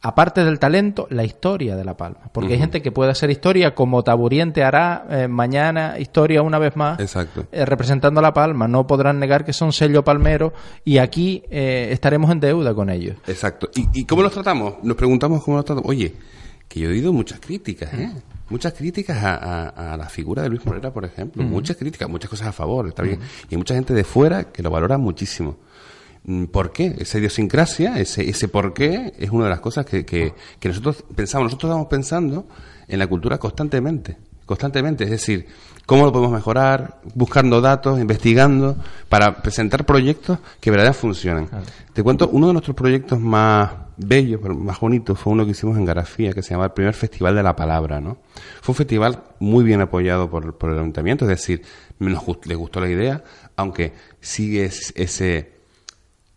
aparte 0.02 0.44
del 0.44 0.58
talento, 0.58 1.06
la 1.10 1.24
historia 1.24 1.76
de 1.76 1.84
La 1.84 1.96
Palma. 1.96 2.28
Porque 2.32 2.54
hay 2.54 2.58
gente 2.58 2.82
que 2.82 2.90
puede 2.90 3.12
hacer 3.12 3.30
historia 3.30 3.74
como 3.74 4.02
Taburiente 4.02 4.64
hará 4.64 5.06
eh, 5.08 5.28
mañana 5.28 5.98
historia 5.98 6.42
una 6.42 6.58
vez 6.58 6.76
más 6.76 6.98
Exacto. 7.00 7.46
Eh, 7.52 7.64
representando 7.64 8.18
a 8.18 8.22
La 8.22 8.34
Palma. 8.34 8.66
No 8.68 8.86
podrán 8.86 9.20
negar 9.20 9.44
que 9.44 9.52
son 9.52 9.72
sello 9.72 10.04
palmero 10.04 10.52
y 10.84 10.98
aquí 10.98 11.44
eh, 11.50 11.88
estaremos 11.92 12.30
en 12.30 12.40
deuda 12.40 12.74
con 12.74 12.90
ellos. 12.90 13.16
Exacto. 13.26 13.70
¿Y, 13.74 14.04
cómo 14.04 14.22
los 14.22 14.32
tratamos? 14.32 14.74
Nos 14.82 14.96
preguntamos 14.96 15.42
cómo 15.44 15.56
los 15.56 15.64
tratamos. 15.64 15.88
Oye, 15.88 16.14
que 16.68 16.80
yo 16.80 16.88
he 16.88 16.92
oído 16.92 17.12
muchas 17.12 17.38
críticas, 17.38 17.94
¿eh? 17.94 18.10
Muchas 18.48 18.74
críticas 18.74 19.18
a, 19.22 19.96
la 19.96 20.08
figura 20.10 20.42
de 20.42 20.50
Luis 20.50 20.66
Morera, 20.66 20.92
por 20.92 21.06
ejemplo. 21.06 21.42
Muchas 21.42 21.76
críticas, 21.76 22.08
muchas 22.08 22.28
cosas 22.28 22.48
a 22.48 22.52
favor, 22.52 22.88
está 22.88 23.02
bien. 23.02 23.18
Y 23.48 23.54
hay 23.54 23.56
mucha 23.56 23.74
gente 23.74 23.94
de 23.94 24.04
fuera 24.04 24.44
que 24.44 24.62
lo 24.62 24.70
valora 24.70 24.98
muchísimo. 24.98 25.56
Mm, 26.24 26.44
¿Por 26.44 26.72
qué? 26.72 26.94
Esa 26.98 27.18
idiosincrasia, 27.18 27.98
ese, 27.98 28.28
ese 28.28 28.48
por 28.48 28.74
qué, 28.74 29.12
es 29.18 29.30
una 29.30 29.44
de 29.44 29.50
las 29.50 29.60
cosas 29.60 29.84
que, 29.84 30.04
que, 30.04 30.34
nosotros 30.62 31.04
pensamos. 31.14 31.46
Nosotros 31.46 31.70
estamos 31.70 31.88
pensando 31.88 32.46
en 32.86 32.98
la 32.98 33.06
cultura 33.06 33.38
constantemente, 33.38 34.16
constantemente. 34.46 35.04
Es 35.04 35.10
decir, 35.10 35.46
cómo 35.84 36.04
lo 36.04 36.12
podemos 36.12 36.32
mejorar, 36.32 37.00
buscando 37.14 37.60
datos, 37.60 38.00
investigando, 38.00 38.76
para 39.08 39.42
presentar 39.42 39.84
proyectos 39.84 40.38
que 40.60 40.70
verdaderamente 40.70 41.00
funcionen. 41.00 41.48
Te 41.92 42.02
cuento, 42.04 42.28
uno 42.28 42.46
de 42.48 42.52
nuestros 42.52 42.76
proyectos 42.76 43.18
más 43.18 43.70
bellos, 43.96 44.40
más 44.42 44.78
bonitos, 44.78 45.18
fue 45.18 45.32
uno 45.32 45.44
que 45.44 45.50
hicimos 45.50 45.76
en 45.76 45.84
Garafía, 45.84 46.32
que 46.32 46.42
se 46.42 46.50
llama 46.50 46.66
el 46.66 46.72
primer 46.72 46.94
Festival 46.94 47.34
de 47.34 47.42
la 47.42 47.56
Palabra, 47.56 48.00
¿no? 48.00 48.18
Fue 48.60 48.72
un 48.72 48.76
festival 48.76 49.24
muy 49.40 49.64
bien 49.64 49.80
apoyado 49.80 50.30
por, 50.30 50.56
por 50.56 50.70
el 50.70 50.78
ayuntamiento, 50.78 51.24
es 51.24 51.30
decir, 51.30 51.62
nos 51.98 52.24
les 52.44 52.56
gustó 52.56 52.80
la 52.80 52.88
idea, 52.88 53.22
aunque 53.56 53.92
sigue 54.20 54.64
ese 54.64 55.51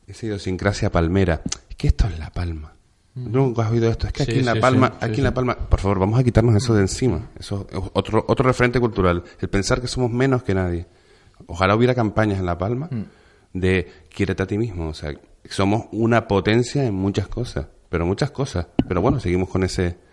esa 0.07 0.25
idiosincrasia 0.25 0.91
palmera. 0.91 1.41
Es 1.69 1.75
que 1.75 1.87
esto 1.87 2.07
es 2.07 2.19
La 2.19 2.29
Palma. 2.31 2.73
Mm. 3.15 3.31
Nunca 3.31 3.63
has 3.63 3.71
oído 3.71 3.89
esto. 3.89 4.07
Es 4.07 4.13
que 4.13 4.23
aquí 4.23 4.39
en 4.39 4.45
La 4.45 4.59
Palma, 4.59 4.93
aquí 4.99 5.17
en 5.17 5.23
La 5.23 5.33
Palma, 5.33 5.55
por 5.55 5.79
favor, 5.79 5.99
vamos 5.99 6.19
a 6.19 6.23
quitarnos 6.23 6.55
eso 6.55 6.73
de 6.73 6.81
encima. 6.81 7.29
Eso 7.39 7.67
es 7.71 7.79
otro, 7.93 8.25
otro 8.27 8.45
referente 8.45 8.79
cultural. 8.79 9.23
El 9.39 9.49
pensar 9.49 9.81
que 9.81 9.87
somos 9.87 10.11
menos 10.11 10.43
que 10.43 10.53
nadie. 10.53 10.85
Ojalá 11.47 11.75
hubiera 11.75 11.95
campañas 11.95 12.39
en 12.39 12.45
La 12.45 12.57
Palma 12.57 12.87
mm. 12.91 13.03
de 13.53 13.91
quiérete 14.13 14.43
a 14.43 14.47
ti 14.47 14.57
mismo. 14.57 14.89
O 14.89 14.93
sea, 14.93 15.13
somos 15.49 15.85
una 15.91 16.27
potencia 16.27 16.85
en 16.85 16.93
muchas 16.93 17.27
cosas, 17.27 17.67
pero 17.89 18.05
muchas 18.05 18.31
cosas. 18.31 18.67
Pero 18.87 19.01
bueno, 19.01 19.19
seguimos 19.19 19.49
con 19.49 19.63
ese 19.63 20.05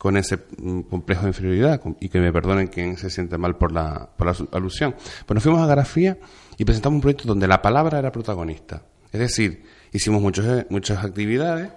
con 0.00 0.16
ese 0.16 0.38
mm, 0.56 0.80
complejo 0.82 1.22
de 1.22 1.28
inferioridad 1.28 1.82
y 2.00 2.08
que 2.08 2.20
me 2.20 2.32
perdonen 2.32 2.68
quien 2.68 2.96
se 2.96 3.10
siente 3.10 3.36
mal 3.36 3.56
por 3.56 3.70
la, 3.70 4.08
por 4.16 4.28
la 4.28 4.48
alusión. 4.52 4.94
Pues 5.26 5.34
nos 5.34 5.42
fuimos 5.42 5.60
a 5.60 5.66
Garafía 5.66 6.16
y 6.56 6.64
presentamos 6.64 6.96
un 6.96 7.00
proyecto 7.02 7.28
donde 7.28 7.46
la 7.46 7.60
palabra 7.60 7.98
era 7.98 8.10
protagonista. 8.10 8.82
Es 9.12 9.20
decir, 9.20 9.62
hicimos 9.92 10.22
muchos, 10.22 10.46
eh, 10.46 10.66
muchas 10.70 11.04
actividades, 11.04 11.70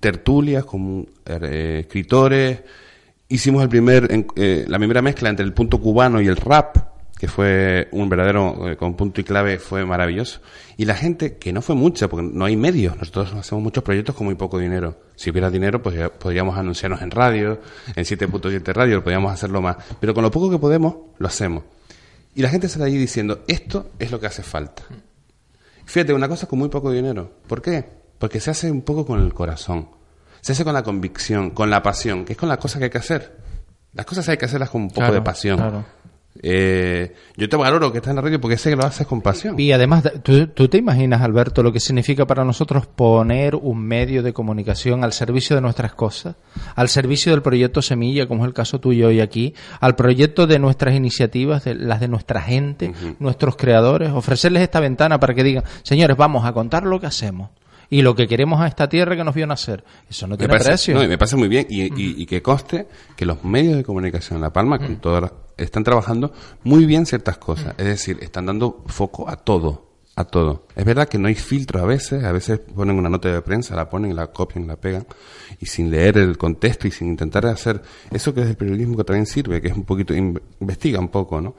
tertulias 0.00 0.64
con 0.64 1.08
eh, 1.24 1.78
escritores, 1.80 2.60
hicimos 3.28 3.62
el 3.62 3.68
primer, 3.68 4.26
eh, 4.36 4.64
la 4.66 4.78
primera 4.78 5.02
mezcla 5.02 5.30
entre 5.30 5.44
el 5.44 5.52
punto 5.52 5.80
cubano 5.80 6.20
y 6.20 6.26
el 6.26 6.36
rap, 6.36 6.76
que 7.16 7.28
fue 7.28 7.88
un 7.92 8.08
verdadero, 8.08 8.76
con 8.76 8.96
punto 8.96 9.20
y 9.20 9.24
clave, 9.24 9.58
fue 9.58 9.86
maravilloso. 9.86 10.40
Y 10.76 10.84
la 10.84 10.94
gente, 10.94 11.38
que 11.38 11.52
no 11.52 11.62
fue 11.62 11.74
mucha, 11.76 12.08
porque 12.08 12.28
no 12.30 12.44
hay 12.44 12.56
medios, 12.56 12.98
nosotros 12.98 13.32
hacemos 13.34 13.62
muchos 13.62 13.84
proyectos 13.84 14.16
con 14.16 14.26
muy 14.26 14.34
poco 14.34 14.58
dinero. 14.58 14.98
Si 15.14 15.30
hubiera 15.30 15.48
dinero, 15.48 15.80
pues 15.80 16.10
podríamos 16.18 16.58
anunciarnos 16.58 17.00
en 17.00 17.12
radio, 17.12 17.60
en 17.94 18.04
7.7 18.04 18.72
radio, 18.74 19.02
podríamos 19.02 19.32
hacerlo 19.32 19.62
más. 19.62 19.76
Pero 20.00 20.12
con 20.12 20.24
lo 20.24 20.30
poco 20.30 20.50
que 20.50 20.58
podemos, 20.58 20.96
lo 21.16 21.28
hacemos. 21.28 21.62
Y 22.34 22.42
la 22.42 22.48
gente 22.48 22.68
sale 22.68 22.86
ahí 22.86 22.96
diciendo, 22.96 23.44
esto 23.46 23.92
es 23.98 24.10
lo 24.10 24.18
que 24.18 24.26
hace 24.26 24.42
falta. 24.42 24.82
Fíjate, 25.84 26.12
una 26.12 26.28
cosa 26.28 26.46
con 26.46 26.58
muy 26.58 26.68
poco 26.68 26.90
dinero. 26.90 27.30
¿Por 27.46 27.62
qué? 27.62 27.84
Porque 28.18 28.40
se 28.40 28.50
hace 28.50 28.70
un 28.70 28.82
poco 28.82 29.04
con 29.06 29.20
el 29.20 29.32
corazón. 29.34 29.88
Se 30.40 30.52
hace 30.52 30.64
con 30.64 30.74
la 30.74 30.82
convicción, 30.82 31.50
con 31.50 31.70
la 31.70 31.82
pasión, 31.82 32.24
que 32.24 32.32
es 32.32 32.38
con 32.38 32.48
la 32.48 32.58
cosa 32.58 32.78
que 32.78 32.84
hay 32.84 32.90
que 32.90 32.98
hacer. 32.98 33.38
Las 33.92 34.06
cosas 34.06 34.28
hay 34.28 34.36
que 34.36 34.44
hacerlas 34.44 34.70
con 34.70 34.82
un 34.82 34.90
poco 34.90 35.12
de 35.12 35.22
pasión. 35.22 35.56
Claro. 35.56 35.84
Eh, 36.42 37.14
yo 37.36 37.48
te 37.48 37.56
valoro 37.56 37.92
que 37.92 37.98
estás 37.98 38.10
en 38.10 38.16
la 38.16 38.22
radio 38.22 38.40
porque 38.40 38.58
sé 38.58 38.70
que 38.70 38.76
lo 38.76 38.84
haces 38.84 39.06
con 39.06 39.22
pasión. 39.22 39.58
Y 39.58 39.72
además, 39.72 40.02
¿tú, 40.22 40.68
te 40.68 40.78
imaginas, 40.78 41.22
Alberto, 41.22 41.62
lo 41.62 41.72
que 41.72 41.80
significa 41.80 42.26
para 42.26 42.44
nosotros 42.44 42.86
poner 42.86 43.54
un 43.54 43.80
medio 43.80 44.22
de 44.22 44.32
comunicación 44.32 45.04
al 45.04 45.12
servicio 45.12 45.54
de 45.54 45.62
nuestras 45.62 45.94
cosas, 45.94 46.36
al 46.74 46.88
servicio 46.88 47.32
del 47.32 47.42
proyecto 47.42 47.82
Semilla, 47.82 48.26
como 48.26 48.44
es 48.44 48.48
el 48.48 48.54
caso 48.54 48.80
tuyo 48.80 49.08
hoy 49.08 49.20
aquí, 49.20 49.54
al 49.80 49.94
proyecto 49.94 50.46
de 50.46 50.58
nuestras 50.58 50.94
iniciativas, 50.94 51.64
de, 51.64 51.74
las 51.74 52.00
de 52.00 52.08
nuestra 52.08 52.42
gente, 52.42 52.92
nuestros 53.20 53.56
creadores, 53.56 54.10
ofrecerles 54.10 54.62
esta 54.62 54.80
ventana 54.80 55.20
para 55.20 55.34
que 55.34 55.44
digan, 55.44 55.64
señores, 55.82 56.16
vamos 56.16 56.44
a 56.44 56.52
contar 56.52 56.84
lo 56.84 57.00
que 57.00 57.06
hacemos 57.06 57.50
y 57.94 58.02
lo 58.02 58.16
que 58.16 58.26
queremos 58.26 58.60
a 58.60 58.66
esta 58.66 58.88
tierra 58.88 59.14
que 59.14 59.22
nos 59.22 59.36
vio 59.36 59.46
nacer. 59.46 59.84
Eso 60.10 60.26
no 60.26 60.36
tiene 60.36 60.52
precio. 60.52 60.96
No, 60.96 61.06
me 61.06 61.16
pasa 61.16 61.36
muy 61.36 61.46
bien 61.46 61.64
y, 61.70 62.22
y, 62.22 62.26
que 62.26 62.42
coste 62.42 62.88
que 63.14 63.24
los 63.24 63.44
medios 63.44 63.76
de 63.76 63.84
comunicación 63.84 64.38
en 64.38 64.42
La 64.42 64.52
Palma, 64.52 64.80
con 64.80 64.96
todas 64.96 65.30
están 65.56 65.84
trabajando 65.84 66.32
muy 66.64 66.86
bien 66.86 67.06
ciertas 67.06 67.38
cosas. 67.38 67.76
Es 67.78 67.84
decir, 67.84 68.18
están 68.20 68.46
dando 68.46 68.82
foco 68.88 69.30
a 69.30 69.36
todo, 69.36 69.92
a 70.16 70.24
todo. 70.24 70.66
Es 70.74 70.84
verdad 70.84 71.08
que 71.08 71.18
no 71.18 71.28
hay 71.28 71.36
filtros 71.36 71.84
a 71.84 71.86
veces, 71.86 72.24
a 72.24 72.32
veces 72.32 72.58
ponen 72.58 72.98
una 72.98 73.08
nota 73.08 73.30
de 73.30 73.40
prensa, 73.42 73.76
la 73.76 73.88
ponen, 73.88 74.16
la 74.16 74.26
copian, 74.32 74.66
la 74.66 74.74
pegan, 74.74 75.06
y 75.60 75.66
sin 75.66 75.88
leer 75.88 76.18
el 76.18 76.36
contexto 76.36 76.88
y 76.88 76.90
sin 76.90 77.06
intentar 77.06 77.46
hacer 77.46 77.80
eso 78.10 78.34
que 78.34 78.40
es 78.40 78.48
el 78.48 78.56
periodismo 78.56 78.96
que 78.96 79.04
también 79.04 79.26
sirve, 79.26 79.62
que 79.62 79.68
es 79.68 79.76
un 79.76 79.84
poquito, 79.84 80.12
investiga 80.14 80.98
un 80.98 81.10
poco, 81.10 81.40
¿no? 81.40 81.54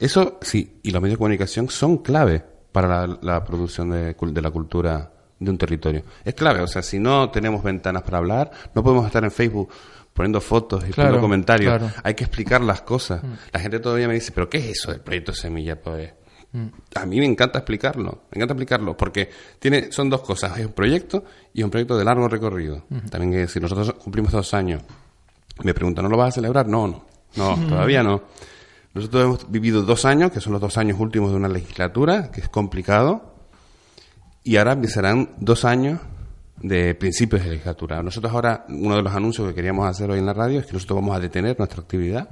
Eso 0.00 0.40
sí, 0.42 0.80
y 0.82 0.90
los 0.90 1.00
medios 1.00 1.14
de 1.14 1.18
comunicación 1.18 1.70
son 1.70 1.98
clave 1.98 2.42
para 2.72 3.06
la, 3.06 3.44
producción 3.44 3.90
de, 3.90 4.14
de 4.14 4.42
la 4.42 4.50
cultura 4.50 5.12
de 5.38 5.50
un 5.50 5.58
territorio. 5.58 6.02
Es 6.24 6.34
clave, 6.34 6.60
o 6.60 6.66
sea, 6.66 6.82
si 6.82 6.98
no 6.98 7.30
tenemos 7.30 7.62
ventanas 7.62 8.02
para 8.02 8.18
hablar, 8.18 8.50
no 8.74 8.82
podemos 8.82 9.06
estar 9.06 9.22
en 9.24 9.30
Facebook 9.30 9.70
poniendo 10.16 10.40
fotos 10.40 10.84
y 10.88 10.92
poniendo 10.92 11.20
comentarios. 11.20 11.82
Hay 12.02 12.14
que 12.14 12.24
explicar 12.24 12.62
las 12.62 12.80
cosas. 12.80 13.22
Mm. 13.22 13.32
La 13.52 13.60
gente 13.60 13.80
todavía 13.80 14.08
me 14.08 14.14
dice, 14.14 14.32
¿pero 14.32 14.48
qué 14.48 14.58
es 14.58 14.66
eso 14.70 14.90
del 14.90 15.00
proyecto 15.00 15.34
Semilla? 15.34 15.80
Pues 15.80 16.10
mm. 16.52 16.66
a 16.94 17.06
mí 17.06 17.20
me 17.20 17.26
encanta 17.26 17.58
explicarlo, 17.58 18.22
me 18.30 18.38
encanta 18.38 18.54
explicarlo, 18.54 18.96
porque 18.96 19.28
tiene, 19.58 19.92
son 19.92 20.08
dos 20.08 20.22
cosas, 20.22 20.58
es 20.58 20.66
un 20.66 20.72
proyecto 20.72 21.24
y 21.52 21.62
un 21.62 21.70
proyecto 21.70 21.98
de 21.98 22.04
largo 22.04 22.26
recorrido. 22.28 22.84
También 23.10 23.32
que 23.32 23.48
si 23.48 23.60
nosotros 23.60 23.92
cumplimos 23.94 24.32
dos 24.32 24.54
años, 24.54 24.82
me 25.62 25.74
preguntan, 25.74 26.04
¿no 26.04 26.10
lo 26.10 26.16
vas 26.16 26.28
a 26.28 26.32
celebrar? 26.32 26.66
No, 26.66 26.86
no, 26.86 27.04
no, 27.36 27.56
todavía 27.68 28.02
no. 28.02 28.22
Nosotros 28.94 29.22
hemos 29.22 29.50
vivido 29.50 29.82
dos 29.82 30.06
años, 30.06 30.32
que 30.32 30.40
son 30.40 30.54
los 30.54 30.62
dos 30.62 30.78
años 30.78 30.98
últimos 30.98 31.30
de 31.30 31.36
una 31.36 31.48
legislatura, 31.48 32.30
que 32.30 32.40
es 32.40 32.48
complicado, 32.48 33.35
y 34.46 34.58
ahora 34.58 34.74
empezarán 34.74 35.30
dos 35.40 35.64
años 35.64 35.98
de 36.62 36.94
principios 36.94 37.42
de 37.42 37.50
legislatura. 37.50 38.00
Nosotros 38.00 38.32
ahora, 38.32 38.64
uno 38.68 38.94
de 38.94 39.02
los 39.02 39.12
anuncios 39.12 39.48
que 39.48 39.54
queríamos 39.56 39.88
hacer 39.88 40.08
hoy 40.08 40.20
en 40.20 40.26
la 40.26 40.34
radio 40.34 40.60
es 40.60 40.66
que 40.66 40.74
nosotros 40.74 41.00
vamos 41.00 41.16
a 41.16 41.18
detener 41.18 41.58
nuestra 41.58 41.82
actividad 41.82 42.28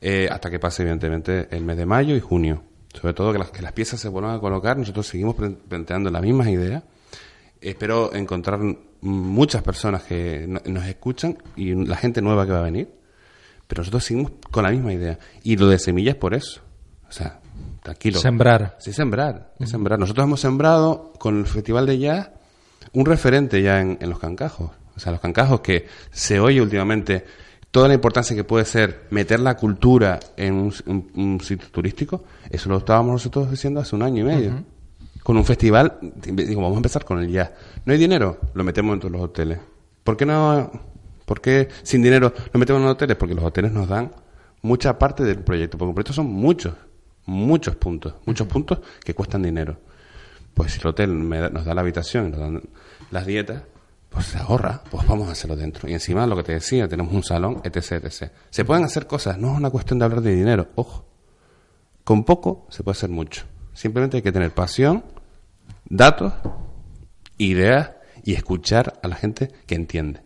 eh, 0.00 0.28
hasta 0.28 0.50
que 0.50 0.58
pase, 0.58 0.82
evidentemente, 0.82 1.46
el 1.52 1.64
mes 1.64 1.76
de 1.76 1.86
mayo 1.86 2.16
y 2.16 2.20
junio. 2.20 2.64
Sobre 2.92 3.14
todo 3.14 3.30
que 3.30 3.38
las, 3.38 3.52
que 3.52 3.62
las 3.62 3.72
piezas 3.72 4.00
se 4.00 4.08
vuelvan 4.08 4.34
a 4.34 4.40
colocar, 4.40 4.76
nosotros 4.76 5.06
seguimos 5.06 5.36
planteando 5.68 6.10
las 6.10 6.20
mismas 6.20 6.48
ideas. 6.48 6.82
Espero 7.60 8.12
encontrar 8.12 8.58
muchas 9.00 9.62
personas 9.62 10.02
que 10.02 10.48
nos 10.48 10.84
escuchan 10.84 11.38
y 11.54 11.76
la 11.76 11.94
gente 11.94 12.20
nueva 12.20 12.44
que 12.44 12.50
va 12.50 12.58
a 12.58 12.62
venir, 12.62 12.90
pero 13.68 13.82
nosotros 13.82 14.02
seguimos 14.02 14.32
con 14.50 14.64
la 14.64 14.72
misma 14.72 14.92
idea. 14.92 15.16
Y 15.44 15.56
lo 15.56 15.68
de 15.68 15.78
semillas 15.78 16.16
por 16.16 16.34
eso. 16.34 16.60
O 17.08 17.12
sea, 17.12 17.38
tranquilo. 17.82 18.18
Sembrar. 18.18 18.76
Sí, 18.78 18.92
sembrar. 18.92 19.52
sembrar. 19.64 19.98
Nosotros 19.98 20.24
hemos 20.24 20.40
sembrado 20.40 21.12
con 21.18 21.38
el 21.38 21.46
Festival 21.46 21.86
de 21.86 21.98
Jazz 21.98 22.30
un 22.92 23.06
referente 23.06 23.62
ya 23.62 23.80
en, 23.80 23.98
los 24.08 24.18
cancajos. 24.18 24.70
O 24.96 25.00
sea, 25.00 25.12
los 25.12 25.20
cancajos 25.20 25.60
que 25.60 25.86
se 26.10 26.40
oye 26.40 26.60
últimamente 26.60 27.24
toda 27.70 27.88
la 27.88 27.94
importancia 27.94 28.34
que 28.34 28.44
puede 28.44 28.64
ser 28.64 29.06
meter 29.10 29.40
la 29.40 29.56
cultura 29.56 30.18
en 30.36 30.72
un, 31.14 31.40
sitio 31.40 31.68
turístico, 31.70 32.24
eso 32.50 32.68
lo 32.68 32.78
estábamos 32.78 33.12
nosotros 33.12 33.50
diciendo 33.50 33.80
hace 33.80 33.94
un 33.94 34.02
año 34.02 34.22
y 34.22 34.24
medio. 34.24 34.64
Con 35.22 35.36
un 35.36 35.44
festival, 35.44 35.98
digo, 36.00 36.62
vamos 36.62 36.76
a 36.76 36.78
empezar 36.78 37.04
con 37.04 37.20
el 37.20 37.30
jazz. 37.30 37.52
No 37.84 37.92
hay 37.92 37.98
dinero, 37.98 38.38
lo 38.54 38.64
metemos 38.64 38.94
en 38.94 39.00
todos 39.00 39.12
los 39.12 39.22
hoteles. 39.22 39.58
¿Por 40.02 40.16
qué 40.16 40.26
no? 40.26 40.70
¿Por 41.24 41.40
qué 41.40 41.68
sin 41.82 42.02
dinero 42.02 42.32
lo 42.52 42.58
metemos 42.58 42.80
en 42.80 42.86
los 42.86 42.94
hoteles? 42.94 43.16
Porque 43.16 43.34
los 43.34 43.44
hoteles 43.44 43.70
nos 43.70 43.88
dan 43.88 44.10
mucha 44.62 44.98
parte 44.98 45.22
del 45.22 45.38
proyecto, 45.38 45.78
porque 45.78 45.90
un 45.90 45.94
proyecto 45.94 46.12
son 46.12 46.26
muchos, 46.26 46.74
muchos 47.26 47.76
puntos, 47.76 48.14
muchos 48.26 48.46
puntos 48.46 48.80
que 49.04 49.14
cuestan 49.14 49.42
dinero 49.42 49.78
pues 50.54 50.72
si 50.72 50.80
el 50.80 50.88
hotel 50.88 51.28
nos 51.52 51.64
da 51.64 51.74
la 51.74 51.80
habitación 51.80 52.28
y 52.28 52.30
nos 52.32 52.40
dan 52.40 52.62
las 53.10 53.26
dietas, 53.26 53.62
pues 54.08 54.26
se 54.26 54.38
ahorra, 54.38 54.82
pues 54.90 55.06
vamos 55.06 55.28
a 55.28 55.32
hacerlo 55.32 55.56
dentro. 55.56 55.88
Y 55.88 55.94
encima, 55.94 56.26
lo 56.26 56.36
que 56.36 56.42
te 56.42 56.52
decía, 56.52 56.88
tenemos 56.88 57.12
un 57.12 57.22
salón, 57.22 57.62
etc, 57.64 58.04
etc. 58.04 58.30
Se 58.50 58.64
pueden 58.64 58.84
hacer 58.84 59.06
cosas, 59.06 59.38
no 59.38 59.52
es 59.52 59.58
una 59.58 59.70
cuestión 59.70 59.98
de 59.98 60.04
hablar 60.04 60.20
de 60.20 60.34
dinero, 60.34 60.68
ojo. 60.74 61.06
Con 62.04 62.24
poco 62.24 62.66
se 62.70 62.82
puede 62.82 62.96
hacer 62.96 63.10
mucho. 63.10 63.44
Simplemente 63.72 64.18
hay 64.18 64.22
que 64.22 64.32
tener 64.32 64.52
pasión, 64.52 65.04
datos, 65.88 66.32
ideas 67.38 67.92
y 68.24 68.34
escuchar 68.34 68.98
a 69.02 69.08
la 69.08 69.16
gente 69.16 69.50
que 69.66 69.76
entiende. 69.76 70.20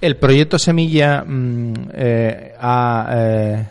El 0.00 0.16
proyecto 0.16 0.58
Semilla 0.58 1.24
mm, 1.26 1.72
eh, 1.92 2.54
ha 2.60 3.08
eh, 3.12 3.66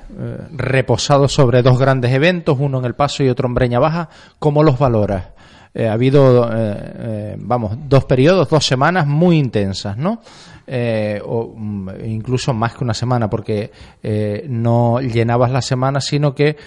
reposado 0.54 1.28
sobre 1.28 1.62
dos 1.62 1.80
grandes 1.80 2.12
eventos, 2.12 2.58
uno 2.60 2.80
en 2.80 2.86
El 2.86 2.96
Paso 2.96 3.24
y 3.24 3.30
otro 3.30 3.48
en 3.48 3.54
Breña 3.54 3.80
Baja. 3.80 4.10
¿Cómo 4.40 4.64
los 4.64 4.78
valoras? 4.78 5.28
Eh, 5.74 5.88
ha 5.88 5.94
habido, 5.94 6.50
eh, 6.54 7.36
vamos, 7.38 7.78
dos 7.88 8.06
periodos, 8.06 8.50
dos 8.50 8.66
semanas 8.66 9.08
muy 9.08 9.38
intensas, 9.38 9.98
¿no? 9.98 10.22
O 10.67 11.53
mm, 11.55 11.89
incluso 12.05 12.53
más 12.53 12.75
que 12.75 12.84
una 12.84 12.93
semana, 12.93 13.29
porque 13.29 13.72
no 14.48 15.00
llenabas 15.01 15.51
la 15.51 15.61
semana, 15.61 16.01
sino 16.01 16.33
que 16.33 16.57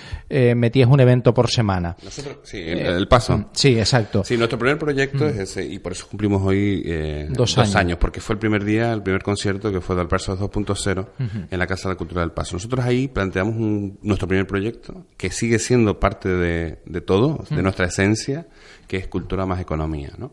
metías 0.57 0.89
un 0.89 1.01
evento 1.01 1.35
por 1.35 1.51
semana. 1.51 1.97
sí, 2.43 2.59
el, 2.59 3.09
paso. 3.09 3.39
Mm, 3.39 3.47
sí, 3.53 3.79
exacto. 3.79 4.25
Sí, 4.25 4.37
nuestro 4.37 4.59
primer 4.59 4.79
proyecto 4.79 5.25
mm. 5.25 5.29
es 5.29 5.37
ese, 5.39 5.65
y 5.65 5.79
por 5.79 5.93
eso 5.93 6.07
cumplimos 6.09 6.43
hoy 6.43 6.83
dos, 7.31 7.57
años. 7.75 7.99
porque 7.99 8.21
fue 8.21 8.35
el 8.35 8.39
primer 8.39 8.65
día, 8.65 8.93
el 8.93 9.03
primer 9.03 9.23
concierto 9.23 9.73
que 9.73 9.81
fue 9.81 9.97
del 9.97 10.09
Paso 10.09 10.39
2.0 10.39 11.07
en 11.51 11.59
la 11.59 11.67
Casa 11.67 11.89
de 11.89 11.95
la 11.95 11.99
Cultura 11.99 12.21
del 12.23 12.33
Paso. 12.33 12.57
Nosotros 12.57 12.85
ahí 12.85 13.09
planteamos 13.09 13.57
nuestro 14.03 14.29
primer 14.29 14.47
proyecto, 14.47 15.07
que 15.17 15.31
sigue 15.31 15.59
siendo 15.59 15.99
parte 15.99 16.29
de, 16.29 16.79
de 16.85 17.01
todo, 17.01 17.45
de 17.51 17.63
nuestra 17.63 17.87
esencia 17.87 18.47
que 18.87 18.97
es 18.97 19.07
cultura 19.07 19.47
más 19.47 19.61
economía, 19.61 20.13
¿no? 20.17 20.33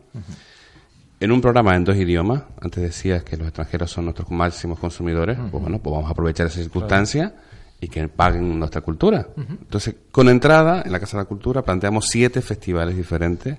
En 1.18 1.32
un 1.32 1.40
programa 1.40 1.74
en 1.74 1.84
dos 1.84 1.96
idiomas, 1.96 2.42
antes 2.60 2.82
decías 2.82 3.22
que 3.22 3.36
los 3.36 3.46
extranjeros 3.48 3.90
son 3.90 4.04
nuestros 4.04 4.30
máximos 4.30 4.78
consumidores, 4.78 5.38
pues 5.50 5.62
bueno, 5.62 5.78
pues 5.78 5.92
vamos 5.94 6.08
a 6.08 6.12
aprovechar 6.12 6.46
esa 6.46 6.60
circunstancia 6.60 7.34
y 7.80 7.88
que 7.88 8.06
paguen 8.08 8.58
nuestra 8.58 8.82
cultura. 8.82 9.26
Entonces, 9.36 9.94
con 10.10 10.28
entrada, 10.28 10.82
en 10.84 10.92
la 10.92 11.00
Casa 11.00 11.16
de 11.16 11.22
la 11.22 11.28
Cultura 11.28 11.62
planteamos 11.62 12.06
siete 12.06 12.42
festivales 12.42 12.96
diferentes. 12.96 13.56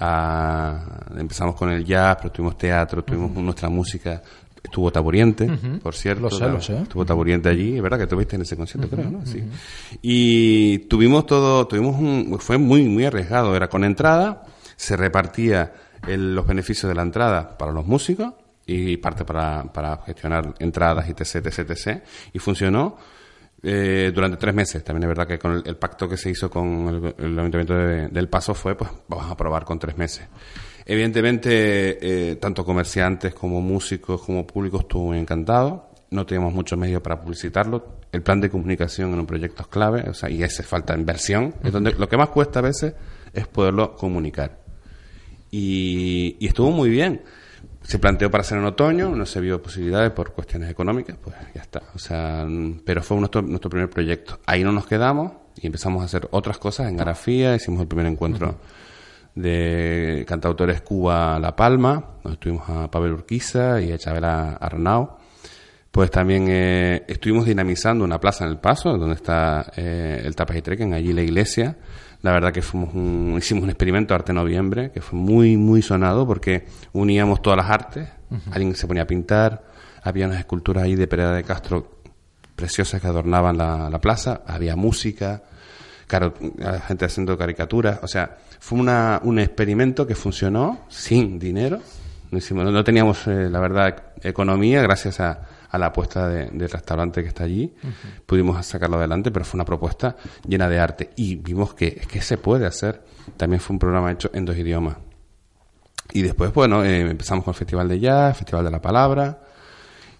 Ah, 0.00 1.06
empezamos 1.16 1.54
con 1.54 1.70
el 1.70 1.84
jazz, 1.84 2.16
pero 2.16 2.32
tuvimos 2.32 2.58
teatro, 2.58 3.04
tuvimos 3.04 3.30
nuestra 3.34 3.68
música, 3.68 4.22
estuvo 4.62 4.90
Taburiente, 4.90 5.48
por 5.82 5.94
cierto. 5.94 6.28
Estuvo 6.28 7.04
Taburiente 7.04 7.48
allí, 7.48 7.76
es 7.76 7.82
verdad 7.82 7.98
que 7.98 8.04
estuviste 8.04 8.34
en 8.34 8.42
ese 8.42 8.56
concierto, 8.56 8.88
creo, 8.88 9.10
¿no? 9.10 9.26
Sí. 9.26 9.44
Y 10.02 10.78
tuvimos 10.80 11.26
todo, 11.26 11.68
tuvimos 11.68 12.00
un, 12.00 12.36
fue 12.40 12.58
muy, 12.58 12.84
muy 12.88 13.04
arriesgado. 13.04 13.54
Era 13.54 13.68
con 13.68 13.84
entrada, 13.84 14.42
se 14.76 14.96
repartía 14.96 15.72
los 16.06 16.46
beneficios 16.46 16.88
de 16.88 16.94
la 16.94 17.02
entrada 17.02 17.56
para 17.56 17.72
los 17.72 17.86
músicos 17.86 18.34
y 18.66 18.96
parte 18.98 19.24
para, 19.24 19.64
para 19.72 19.98
gestionar 20.06 20.54
entradas 20.58 21.08
etc, 21.08 21.46
etc, 21.46 21.70
etc. 21.70 22.02
Y 22.32 22.38
funcionó 22.38 22.96
eh, 23.62 24.10
durante 24.14 24.38
tres 24.38 24.54
meses. 24.54 24.82
También 24.82 25.04
es 25.04 25.08
verdad 25.08 25.26
que 25.26 25.38
con 25.38 25.62
el, 25.64 25.76
pacto 25.76 26.08
que 26.08 26.16
se 26.16 26.30
hizo 26.30 26.50
con 26.50 27.14
el, 27.18 27.38
Ayuntamiento 27.38 27.74
del 27.74 28.28
Paso 28.28 28.54
fue, 28.54 28.74
pues 28.74 28.90
vamos 29.08 29.30
a 29.30 29.36
probar 29.36 29.64
con 29.64 29.78
tres 29.78 29.96
meses. 29.98 30.26
Evidentemente, 30.86 32.30
eh, 32.30 32.36
tanto 32.36 32.64
comerciantes 32.64 33.34
como 33.34 33.60
músicos 33.60 34.22
como 34.22 34.46
públicos 34.46 34.80
estuvo 34.82 35.14
encantado. 35.14 35.90
No 36.10 36.26
teníamos 36.26 36.54
muchos 36.54 36.78
medios 36.78 37.02
para 37.02 37.20
publicitarlo. 37.20 38.00
El 38.10 38.22
plan 38.22 38.40
de 38.40 38.50
comunicación 38.50 39.12
en 39.12 39.20
un 39.20 39.26
proyecto 39.26 39.62
es 39.62 39.68
clave, 39.68 40.08
o 40.08 40.14
sea, 40.14 40.30
y 40.30 40.42
ese 40.42 40.62
falta 40.62 40.96
inversión. 40.96 41.54
Es 41.62 41.70
donde 41.70 41.92
lo 41.92 42.08
que 42.08 42.16
más 42.16 42.30
cuesta 42.30 42.58
a 42.60 42.62
veces 42.62 42.94
es 43.32 43.46
poderlo 43.46 43.94
comunicar. 43.94 44.59
Y, 45.50 46.36
y 46.38 46.46
estuvo 46.46 46.70
muy 46.70 46.90
bien. 46.90 47.22
Se 47.82 47.98
planteó 47.98 48.30
para 48.30 48.44
ser 48.44 48.58
en 48.58 48.64
otoño, 48.66 49.14
no 49.16 49.26
se 49.26 49.40
vio 49.40 49.60
posibilidades 49.60 50.12
por 50.12 50.32
cuestiones 50.32 50.70
económicas, 50.70 51.16
pues 51.22 51.34
ya 51.54 51.62
está. 51.62 51.82
O 51.94 51.98
sea, 51.98 52.46
pero 52.84 53.02
fue 53.02 53.16
nuestro, 53.18 53.42
nuestro 53.42 53.70
primer 53.70 53.90
proyecto. 53.90 54.38
Ahí 54.46 54.62
no 54.62 54.70
nos 54.70 54.86
quedamos 54.86 55.32
y 55.56 55.66
empezamos 55.66 56.02
a 56.02 56.04
hacer 56.04 56.28
otras 56.30 56.58
cosas 56.58 56.88
en 56.88 56.96
grafía, 56.96 57.54
hicimos 57.54 57.80
el 57.80 57.88
primer 57.88 58.06
encuentro 58.06 58.56
de 59.34 60.24
cantautores 60.26 60.82
Cuba 60.82 61.38
La 61.38 61.54
Palma, 61.54 62.16
donde 62.22 62.34
estuvimos 62.34 62.68
a 62.68 62.90
Pavel 62.90 63.12
Urquiza 63.12 63.80
y 63.80 63.92
a 63.92 63.98
Chabela 63.98 64.56
Arnau. 64.60 65.16
Pues 65.90 66.10
también 66.10 66.46
eh, 66.48 67.04
estuvimos 67.08 67.46
dinamizando 67.46 68.04
una 68.04 68.20
plaza 68.20 68.44
en 68.44 68.50
El 68.50 68.58
Paso, 68.58 68.96
donde 68.96 69.16
está 69.16 69.72
eh, 69.76 70.22
el 70.24 70.36
Trekken, 70.36 70.94
allí 70.94 71.12
la 71.12 71.22
iglesia. 71.22 71.76
La 72.22 72.32
verdad 72.32 72.52
que 72.52 72.62
fuimos 72.62 72.90
hicimos 73.42 73.64
un 73.64 73.70
experimento 73.70 74.14
Arte 74.14 74.32
Noviembre, 74.32 74.90
que 74.92 75.00
fue 75.00 75.18
muy, 75.18 75.56
muy 75.56 75.80
sonado 75.80 76.26
porque 76.26 76.66
uníamos 76.92 77.40
todas 77.40 77.56
las 77.56 77.70
artes. 77.70 78.08
Alguien 78.52 78.74
se 78.74 78.86
ponía 78.86 79.04
a 79.04 79.06
pintar, 79.06 79.64
había 80.02 80.26
unas 80.26 80.38
esculturas 80.38 80.84
ahí 80.84 80.94
de 80.94 81.06
Pereda 81.06 81.34
de 81.34 81.42
Castro 81.42 82.00
preciosas 82.54 83.00
que 83.00 83.06
adornaban 83.06 83.56
la, 83.56 83.88
la 83.88 84.00
plaza, 84.00 84.42
había 84.46 84.76
música, 84.76 85.42
gente 86.86 87.04
haciendo 87.04 87.38
caricaturas, 87.38 88.00
o 88.02 88.08
sea, 88.08 88.36
fue 88.58 88.78
una, 88.78 89.20
un 89.22 89.38
experimento 89.38 90.06
que 90.06 90.14
funcionó 90.14 90.80
sin 90.88 91.38
dinero. 91.38 91.80
No, 92.30 92.64
no 92.64 92.84
teníamos, 92.84 93.26
eh, 93.26 93.48
la 93.50 93.60
verdad, 93.60 94.02
economía 94.22 94.82
gracias 94.82 95.20
a, 95.20 95.40
a 95.70 95.78
la 95.78 95.86
apuesta 95.86 96.28
del 96.28 96.68
restaurante 96.68 97.22
que 97.22 97.28
está 97.28 97.44
allí. 97.44 97.72
Pudimos 98.26 98.64
sacarlo 98.66 98.96
adelante, 98.96 99.30
pero 99.30 99.44
fue 99.44 99.58
una 99.58 99.64
propuesta 99.64 100.16
llena 100.46 100.68
de 100.68 100.78
arte. 100.78 101.10
Y 101.16 101.36
vimos 101.36 101.74
que, 101.74 101.94
que 101.94 102.20
se 102.20 102.38
puede 102.38 102.66
hacer. 102.66 103.02
También 103.36 103.60
fue 103.60 103.74
un 103.74 103.78
programa 103.78 104.10
hecho 104.10 104.30
en 104.34 104.44
dos 104.44 104.56
idiomas. 104.56 104.96
Y 106.12 106.22
después, 106.22 106.52
bueno, 106.52 106.84
eh, 106.84 107.00
empezamos 107.00 107.44
con 107.44 107.52
el 107.52 107.58
Festival 107.58 107.88
de 107.88 108.00
Jazz, 108.00 108.38
Festival 108.38 108.64
de 108.64 108.70
la 108.70 108.80
Palabra. 108.80 109.42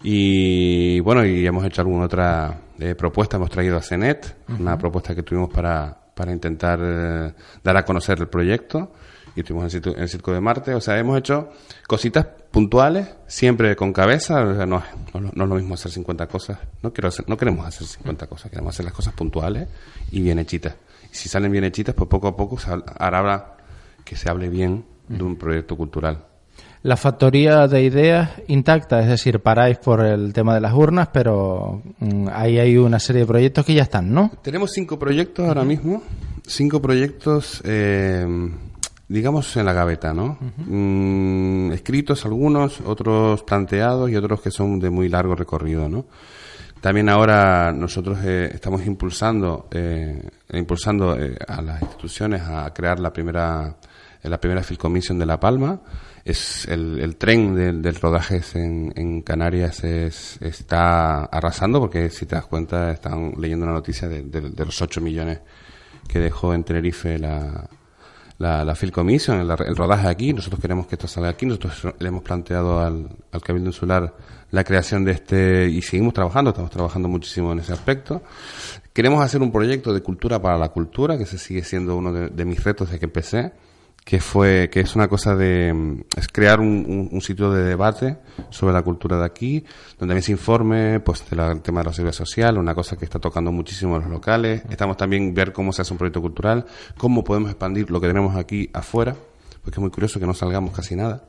Y 0.03 1.01
bueno, 1.01 1.25
y 1.25 1.47
hemos 1.47 1.65
hecho 1.65 1.83
alguna 1.83 2.05
otra 2.05 2.61
eh, 2.79 2.95
propuesta. 2.95 3.37
Hemos 3.37 3.51
traído 3.51 3.77
a 3.77 3.83
CENET, 3.83 4.37
una 4.59 4.79
propuesta 4.79 5.15
que 5.15 5.23
tuvimos 5.23 5.51
para, 5.51 5.97
para 6.15 6.33
intentar 6.33 6.79
eh, 6.83 7.35
dar 7.63 7.77
a 7.77 7.85
conocer 7.85 8.19
el 8.21 8.29
proyecto 8.29 8.93
y 9.37 9.41
estuvimos 9.41 9.75
en 9.75 9.83
el, 9.97 10.09
Circo 10.09 10.33
de 10.33 10.41
Marte. 10.41 10.75
O 10.75 10.81
sea, 10.81 10.99
hemos 10.99 11.19
hecho 11.19 11.51
cositas 11.87 12.27
puntuales, 12.51 13.09
siempre 13.27 13.77
con 13.77 13.93
cabeza. 13.93 14.43
O 14.43 14.55
sea, 14.55 14.67
no, 14.67 14.83
no, 15.15 15.29
es 15.29 15.49
lo 15.49 15.55
mismo 15.55 15.75
hacer 15.75 15.91
50 15.93 16.27
cosas. 16.27 16.59
No, 16.83 16.93
quiero 16.93 17.09
hacer, 17.09 17.29
no 17.29 17.37
queremos 17.37 17.67
hacer 17.67 17.87
50 17.87 18.27
cosas, 18.27 18.51
queremos 18.51 18.75
hacer 18.75 18.85
las 18.85 18.95
cosas 18.95 19.15
puntuales 19.15 19.69
y 20.11 20.21
bien 20.21 20.39
hechitas. 20.39 20.75
Y 21.13 21.15
si 21.15 21.29
salen 21.29 21.53
bien 21.53 21.65
hechitas, 21.65 21.95
pues 21.95 22.09
poco 22.09 22.29
a 22.29 22.37
poco 22.37 22.59
se 22.59 22.71
hará 22.71 23.57
que 24.05 24.17
se 24.17 24.31
hable 24.31 24.49
bien 24.49 24.85
de 25.09 25.23
un 25.23 25.37
proyecto 25.37 25.77
cultural. 25.77 26.25
La 26.83 26.97
factoría 26.97 27.69
de 27.69 27.83
ideas 27.83 28.31
intacta, 28.49 29.01
es 29.01 29.09
decir, 29.09 29.41
paráis 29.41 29.77
por 29.77 30.03
el 30.03 30.33
tema 30.33 30.55
de 30.55 30.63
las 30.63 30.73
urnas, 30.73 31.09
pero 31.13 31.83
mm, 31.99 32.29
ahí 32.33 32.59
hay 32.59 32.79
una 32.79 32.99
serie 32.99 33.21
de 33.21 33.27
proyectos 33.27 33.67
que 33.67 33.75
ya 33.75 33.83
están, 33.83 34.15
¿no? 34.15 34.31
Tenemos 34.43 34.71
cinco 34.73 34.99
proyectos 34.99 35.47
ahora 35.47 35.63
mismo, 35.63 36.03
cinco 36.47 36.81
proyectos, 36.81 37.61
eh, 37.67 38.27
digamos, 39.11 39.57
en 39.57 39.67
la 39.67 39.73
gaveta, 39.73 40.15
¿no? 40.15 40.39
Mm, 40.67 41.73
escritos 41.73 42.25
algunos, 42.25 42.81
otros 42.81 43.43
planteados 43.43 44.09
y 44.09 44.15
otros 44.15 44.41
que 44.41 44.53
son 44.53 44.79
de 44.79 44.89
muy 44.89 45.09
largo 45.09 45.35
recorrido, 45.35 45.89
¿no? 45.89 46.07
También 46.81 47.09
ahora 47.09 47.73
nosotros 47.73 48.19
eh, 48.25 48.53
estamos 48.55 48.87
impulsando, 48.87 49.69
eh, 49.73 50.23
impulsando 50.53 51.19
eh, 51.19 51.37
a 51.47 51.61
las 51.61 51.83
instituciones 51.83 52.43
a 52.43 52.73
crear 52.73 53.01
la 53.01 53.13
primera, 53.13 53.77
la 54.23 54.41
primera 54.41 54.63
Field 54.63 54.81
Commission 54.81 55.19
de 55.19 55.27
La 55.27 55.41
Palma, 55.41 55.81
es 56.25 56.69
el, 56.69 57.01
el 57.01 57.17
tren 57.17 57.83
del, 57.83 57.95
rodaje 57.97 58.41
en, 58.55 58.93
en 58.95 59.23
Canarias 59.23 59.83
es, 59.83 60.41
está 60.41 61.25
arrasando 61.25 61.81
porque 61.81 62.11
si 62.11 62.27
te 62.27 62.37
das 62.37 62.47
cuenta 62.47 62.93
están 62.93 63.33
leyendo 63.39 63.67
una 63.67 63.75
noticia 63.75 64.07
de, 64.07 64.23
de, 64.23 64.65
los 64.65 64.81
8 64.81 65.01
millones 65.01 65.41
que 66.07 66.21
dejó 66.21 66.55
en 66.55 66.63
Tenerife 66.63 67.19
la, 67.19 67.69
la, 68.41 68.65
la 68.65 68.75
Field 68.75 68.93
Commission, 68.93 69.39
el, 69.39 69.77
rodaje 69.77 70.09
aquí. 70.09 70.33
Nosotros 70.33 70.61
queremos 70.61 70.87
que 70.87 70.95
esto 70.95 71.07
salga 71.07 71.29
aquí. 71.29 71.45
Nosotros 71.45 71.95
le 71.99 72.09
hemos 72.09 72.23
planteado 72.23 72.81
al, 72.81 73.07
al 73.31 73.43
Cabildo 73.43 73.69
Insular 73.69 74.15
la 74.51 74.65
creación 74.65 75.05
de 75.05 75.13
este 75.13 75.69
y 75.69 75.83
seguimos 75.83 76.15
trabajando, 76.15 76.51
estamos 76.51 76.71
trabajando 76.71 77.07
muchísimo 77.07 77.53
en 77.53 77.59
ese 77.59 77.75
aspecto. 77.75 78.23
Queremos 78.95 79.23
hacer 79.23 79.43
un 79.43 79.53
proyecto 79.53 79.93
de 79.93 80.03
cultura 80.03 80.41
para 80.41 80.57
la 80.57 80.71
cultura, 80.71 81.19
que 81.19 81.27
se 81.27 81.37
sigue 81.37 81.63
siendo 81.63 81.97
uno 81.97 82.13
de 82.13 82.45
mis 82.47 82.65
retos 82.65 82.89
desde 82.89 82.99
que 82.99 83.05
empecé 83.05 83.53
que 84.05 84.21
fue 84.21 84.69
que 84.71 84.81
es 84.81 84.97
una 84.97 85.09
cosa 85.09 85.37
de 85.37 86.05
es 86.17 86.29
crear 86.29 86.61
un, 86.61 87.09
un, 87.13 87.21
sitio 87.21 87.53
de 87.53 87.63
debate 87.63 88.19
sobre 88.49 88.73
la 88.73 88.83
cultura 88.83 89.19
de 89.19 89.25
aquí 89.25 89.61
donde 89.99 90.13
también 90.13 90.23
se 90.23 90.33
informe 90.33 91.01
pues 91.01 91.29
del 91.29 91.61
tema 91.63 91.81
de 91.81 91.87
la 91.87 91.93
seguridad 91.93 92.15
social 92.15 92.59
una 92.59 92.75
cosa 92.75 92.97
que 92.97 93.05
está 93.05 93.19
tocando 93.19 93.53
muchísimo 93.53 93.97
a 93.97 93.99
los 93.99 94.09
locales. 94.09 94.63
Estamos 94.71 94.97
también 94.97 95.35
ver 95.35 95.53
cómo 95.53 95.73
se 95.73 95.83
hace 95.83 95.93
un 95.93 95.99
proyecto 95.99 96.21
cultural 96.21 96.65
cómo 96.97 97.23
podemos 97.23 97.51
expandir 97.51 97.91
lo 97.91 98.01
que 98.01 98.07
tenemos 98.07 98.37
aquí 98.37 98.71
afuera 98.73 99.15
porque 99.63 99.77
es 99.77 99.81
muy 99.81 99.91
curioso 99.91 100.19
que 100.19 100.27
no 100.27 100.35
salgamos 100.35 100.75
casi 100.75 100.97
nada. 100.97 101.25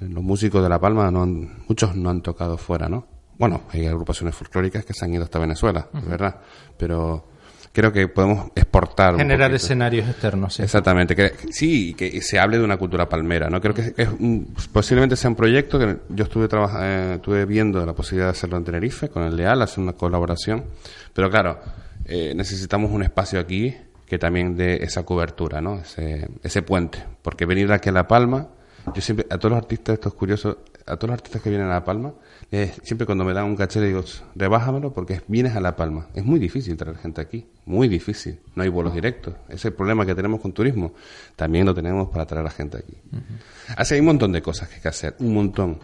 Los 0.00 0.24
músicos 0.24 0.62
de 0.62 0.68
la 0.68 0.80
Palma 0.80 1.10
no 1.12 1.22
han, 1.22 1.64
muchos 1.68 1.94
no 1.94 2.10
han 2.10 2.20
tocado 2.20 2.58
fuera 2.58 2.88
no 2.88 3.06
bueno 3.38 3.62
hay 3.70 3.86
agrupaciones 3.86 4.34
folclóricas 4.34 4.84
que 4.84 4.92
se 4.92 5.04
han 5.04 5.14
ido 5.14 5.24
hasta 5.24 5.38
Venezuela 5.38 5.88
uh 5.92 5.98
-huh. 5.98 6.08
verdad 6.08 6.40
pero 6.76 7.33
creo 7.74 7.92
que 7.92 8.06
podemos 8.06 8.52
exportar. 8.54 9.16
Generar 9.16 9.52
escenarios 9.52 10.08
externos. 10.08 10.54
Sí. 10.54 10.62
Exactamente. 10.62 11.16
Que, 11.16 11.32
sí, 11.50 11.92
que 11.94 12.22
se 12.22 12.38
hable 12.38 12.56
de 12.56 12.64
una 12.64 12.76
cultura 12.76 13.08
palmera. 13.08 13.50
¿no? 13.50 13.60
Creo 13.60 13.74
que 13.74 13.92
es 13.96 14.08
un, 14.08 14.54
posiblemente 14.72 15.16
sea 15.16 15.30
un 15.30 15.36
proyecto 15.36 15.78
que 15.80 15.96
yo 16.08 16.24
estuve, 16.24 16.48
eh, 16.80 17.12
estuve 17.16 17.44
viendo 17.44 17.84
la 17.84 17.92
posibilidad 17.92 18.28
de 18.28 18.30
hacerlo 18.30 18.58
en 18.58 18.64
Tenerife 18.64 19.08
con 19.08 19.24
el 19.24 19.36
Leal, 19.36 19.60
hacer 19.60 19.82
una 19.82 19.94
colaboración. 19.94 20.64
Pero 21.12 21.28
claro, 21.28 21.58
eh, 22.04 22.32
necesitamos 22.36 22.92
un 22.92 23.02
espacio 23.02 23.40
aquí 23.40 23.76
que 24.06 24.18
también 24.18 24.56
dé 24.56 24.84
esa 24.84 25.02
cobertura, 25.02 25.60
¿no? 25.60 25.80
ese, 25.80 26.28
ese 26.44 26.62
puente. 26.62 27.02
Porque 27.22 27.44
venir 27.44 27.72
aquí 27.72 27.88
a 27.88 27.92
La 27.92 28.06
Palma, 28.06 28.50
yo 28.94 29.02
siempre, 29.02 29.26
a 29.30 29.36
todos 29.36 29.50
los 29.50 29.58
artistas, 29.58 29.94
esto 29.94 30.10
es 30.10 30.14
curioso, 30.14 30.58
a 30.86 30.96
todos 30.96 31.08
los 31.08 31.14
artistas 31.14 31.40
que 31.40 31.48
vienen 31.48 31.68
a 31.68 31.70
La 31.70 31.84
Palma, 31.84 32.12
eh, 32.50 32.72
siempre 32.82 33.06
cuando 33.06 33.24
me 33.24 33.32
dan 33.32 33.46
un 33.46 33.56
caché 33.56 33.80
le 33.80 33.86
digo, 33.86 34.04
rebájamelo 34.34 34.92
porque 34.92 35.22
vienes 35.28 35.56
a 35.56 35.60
La 35.60 35.76
Palma. 35.76 36.08
Es 36.14 36.24
muy 36.24 36.38
difícil 36.38 36.76
traer 36.76 36.98
gente 36.98 37.20
aquí, 37.20 37.46
muy 37.64 37.88
difícil. 37.88 38.38
No 38.54 38.62
hay 38.62 38.68
vuelos 38.68 38.94
directos. 38.94 39.34
Ese 39.48 39.54
es 39.54 39.64
el 39.66 39.72
problema 39.72 40.04
que 40.04 40.14
tenemos 40.14 40.40
con 40.40 40.52
turismo. 40.52 40.92
También 41.36 41.64
lo 41.64 41.74
tenemos 41.74 42.10
para 42.10 42.26
traer 42.26 42.46
a 42.46 42.50
gente 42.50 42.78
aquí. 42.78 42.96
Uh 43.12 43.16
-huh. 43.16 43.74
Así 43.76 43.94
hay 43.94 44.00
un 44.00 44.06
montón 44.06 44.32
de 44.32 44.42
cosas 44.42 44.68
que 44.68 44.76
hay 44.76 44.80
que 44.82 44.88
hacer, 44.88 45.16
un 45.20 45.32
montón. 45.32 45.78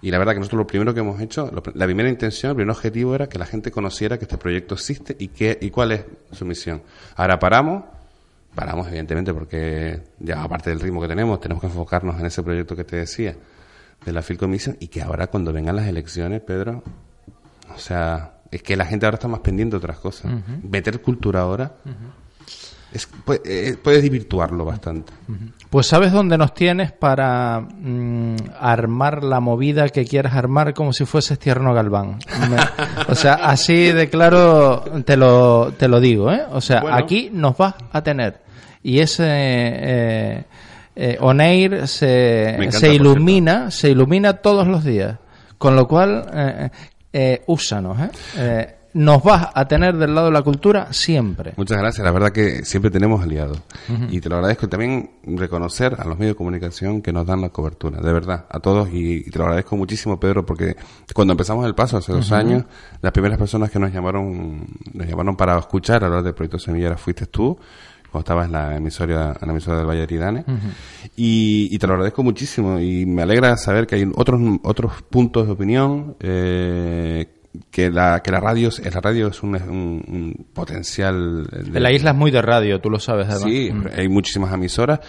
Y 0.00 0.10
la 0.10 0.18
verdad 0.18 0.32
que 0.34 0.40
nosotros 0.40 0.58
lo 0.58 0.66
primero 0.66 0.94
que 0.94 1.00
hemos 1.00 1.20
hecho, 1.20 1.50
lo, 1.52 1.62
la 1.74 1.84
primera 1.86 2.08
intención, 2.08 2.50
el 2.50 2.56
primer 2.56 2.70
objetivo 2.70 3.14
era 3.14 3.28
que 3.28 3.38
la 3.38 3.46
gente 3.46 3.70
conociera 3.70 4.18
que 4.18 4.24
este 4.24 4.38
proyecto 4.38 4.74
existe 4.74 5.16
y, 5.18 5.28
qué, 5.28 5.58
y 5.60 5.70
cuál 5.70 5.92
es 5.92 6.04
su 6.32 6.44
misión. 6.44 6.82
Ahora 7.16 7.38
paramos, 7.38 7.84
paramos 8.54 8.86
evidentemente 8.88 9.34
porque 9.34 10.00
ya 10.18 10.42
aparte 10.42 10.70
del 10.70 10.80
ritmo 10.80 11.00
que 11.00 11.08
tenemos, 11.08 11.40
tenemos 11.40 11.60
que 11.60 11.66
enfocarnos 11.66 12.18
en 12.20 12.26
ese 12.26 12.42
proyecto 12.42 12.74
que 12.76 12.84
te 12.84 12.96
decía 12.96 13.36
de 14.04 14.12
la 14.12 14.22
Field 14.22 14.38
Commission 14.40 14.76
y 14.80 14.88
que 14.88 15.02
ahora 15.02 15.26
cuando 15.26 15.52
vengan 15.52 15.76
las 15.76 15.86
elecciones, 15.86 16.40
Pedro, 16.40 16.82
o 17.74 17.78
sea, 17.78 18.34
es 18.50 18.62
que 18.62 18.76
la 18.76 18.86
gente 18.86 19.06
ahora 19.06 19.16
está 19.16 19.28
más 19.28 19.40
pendiente 19.40 19.72
de 19.72 19.78
otras 19.78 19.98
cosas. 19.98 20.32
Uh 20.32 20.36
-huh. 20.36 20.70
Meter 20.70 21.00
cultura 21.02 21.40
ahora 21.40 21.72
uh 21.84 21.88
-huh. 21.88 22.92
es, 22.92 23.06
puede, 23.24 23.76
puedes 23.76 24.02
desvirtuarlo 24.02 24.64
bastante. 24.64 25.12
Uh 25.28 25.32
-huh. 25.32 25.52
Pues 25.70 25.86
sabes 25.88 26.12
dónde 26.12 26.38
nos 26.38 26.54
tienes 26.54 26.92
para 26.92 27.60
mm, 27.60 28.36
armar 28.60 29.24
la 29.24 29.40
movida 29.40 29.88
que 29.88 30.04
quieras 30.04 30.34
armar 30.34 30.74
como 30.74 30.92
si 30.92 31.04
fueses 31.04 31.38
tierno 31.38 31.74
Galván. 31.74 32.18
Me, 32.48 32.56
o 33.08 33.14
sea, 33.14 33.34
así 33.34 33.92
de 33.92 34.08
claro 34.08 34.84
te 35.04 35.16
lo, 35.16 35.72
te 35.76 35.88
lo 35.88 35.98
digo, 36.00 36.32
¿eh? 36.32 36.42
O 36.50 36.60
sea, 36.60 36.82
bueno. 36.82 36.96
aquí 36.96 37.30
nos 37.32 37.56
vas 37.56 37.74
a 37.92 38.02
tener. 38.02 38.40
Y 38.82 39.00
ese... 39.00 39.24
Eh, 39.26 40.44
eh, 40.96 41.18
Oneir 41.20 41.86
se, 41.86 42.70
se 42.70 42.94
ilumina, 42.94 43.70
se 43.70 43.90
ilumina 43.90 44.34
todos 44.34 44.66
los 44.66 44.82
días. 44.82 45.18
Con 45.58 45.76
lo 45.76 45.86
cual, 45.86 46.26
eh, 46.34 46.70
eh, 47.12 47.42
úsanos, 47.46 47.98
¿eh? 48.38 48.76
nos 48.96 49.22
vas 49.22 49.48
a 49.52 49.68
tener 49.68 49.94
del 49.96 50.14
lado 50.14 50.28
de 50.28 50.32
la 50.32 50.40
cultura 50.40 50.90
siempre. 50.90 51.52
Muchas 51.58 51.76
gracias, 51.76 52.02
la 52.02 52.10
verdad 52.12 52.32
que 52.32 52.64
siempre 52.64 52.90
tenemos 52.90 53.22
aliados. 53.22 53.58
Uh 53.90 53.92
-huh. 53.92 54.06
Y 54.10 54.20
te 54.22 54.30
lo 54.30 54.36
agradezco 54.36 54.68
también 54.68 55.10
reconocer 55.22 55.94
a 55.98 56.04
los 56.06 56.18
medios 56.18 56.34
de 56.34 56.38
comunicación 56.38 57.02
que 57.02 57.12
nos 57.12 57.26
dan 57.26 57.42
la 57.42 57.50
cobertura, 57.50 58.00
de 58.00 58.12
verdad, 58.12 58.46
a 58.48 58.58
todos. 58.58 58.88
Y, 58.90 59.16
y 59.26 59.30
te 59.30 59.38
lo 59.38 59.44
agradezco 59.44 59.76
muchísimo, 59.76 60.18
Pedro, 60.18 60.46
porque 60.46 60.76
cuando 61.14 61.32
empezamos 61.32 61.66
el 61.66 61.74
paso 61.74 61.98
hace 61.98 62.10
dos 62.12 62.30
uh 62.30 62.34
-huh. 62.34 62.38
años, 62.38 62.64
las 63.02 63.12
primeras 63.12 63.38
personas 63.38 63.70
que 63.70 63.78
nos 63.78 63.92
llamaron, 63.92 64.66
nos 64.94 65.06
llamaron 65.06 65.36
para 65.36 65.58
escuchar 65.58 66.02
hablar 66.02 66.22
del 66.22 66.34
proyecto 66.34 66.58
Semillera 66.58 66.96
fuiste 66.96 67.26
tú 67.26 67.58
estabas 68.20 68.46
en 68.46 68.52
la 68.52 68.76
emisora, 68.76 69.36
en 69.40 69.46
la 69.46 69.52
emisora 69.52 69.78
del 69.78 69.86
Valle 69.86 69.98
de 69.98 70.04
Aridane. 70.04 70.44
Uh 70.46 70.52
-huh. 70.52 71.10
y, 71.16 71.68
y, 71.70 71.78
te 71.78 71.86
lo 71.86 71.94
agradezco 71.94 72.22
muchísimo 72.22 72.78
y 72.78 73.06
me 73.06 73.22
alegra 73.22 73.56
saber 73.56 73.86
que 73.86 73.96
hay 73.96 74.10
otros, 74.14 74.40
otros 74.62 75.02
puntos 75.08 75.46
de 75.46 75.52
opinión, 75.52 76.16
eh, 76.20 77.26
que 77.70 77.90
la, 77.90 78.20
que 78.22 78.30
la 78.30 78.40
radio, 78.40 78.70
la 78.82 79.00
radio 79.00 79.28
es 79.28 79.42
un, 79.42 79.54
un, 79.54 80.04
un 80.08 80.46
potencial. 80.52 81.46
De... 81.46 81.80
La 81.80 81.92
isla 81.92 82.10
es 82.10 82.16
muy 82.16 82.30
de 82.30 82.42
radio, 82.42 82.80
tú 82.80 82.90
lo 82.90 82.98
sabes, 82.98 83.26
además. 83.28 83.50
Sí, 83.50 83.70
-huh. 83.70 83.98
hay 83.98 84.08
muchísimas 84.08 84.52
emisoras. 84.52 85.00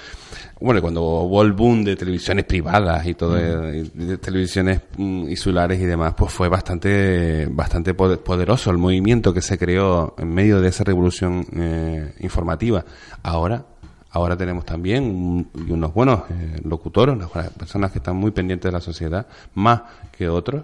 Bueno, 0.60 0.82
cuando 0.82 1.04
hubo 1.04 1.44
el 1.44 1.54
boom 1.54 1.84
de 1.84 1.96
televisiones 1.96 2.46
privadas 2.46 3.06
y 3.06 3.14
todo, 3.14 3.34
uh 3.34 3.38
-huh. 3.38 3.92
de, 3.94 4.18
televisiones 4.18 4.82
insulares 4.98 5.80
y 5.80 5.86
demás, 5.86 6.14
pues 6.18 6.34
fue 6.34 6.50
bastante, 6.50 7.48
bastante 7.52 7.94
poderoso 7.94 8.72
el 8.72 8.78
movimiento 8.78 9.34
que 9.34 9.42
se 9.42 9.58
creó 9.58 10.16
en 10.18 10.34
medio 10.34 10.60
de 10.60 10.70
esa 10.70 10.84
revolución 10.84 11.46
eh, 11.56 12.14
informativa. 12.22 12.84
Ahora, 13.22 13.66
ahora 14.10 14.36
tenemos 14.36 14.66
también 14.66 15.04
un, 15.04 15.48
unos 15.70 15.94
buenos 15.94 16.22
eh, 16.32 16.60
locutores, 16.64 17.16
unas 17.16 17.30
personas 17.52 17.92
que 17.92 18.00
están 18.00 18.16
muy 18.16 18.32
pendientes 18.32 18.70
de 18.70 18.74
la 18.74 18.82
sociedad, 18.82 19.28
más 19.54 19.82
que 20.12 20.28
otros. 20.28 20.64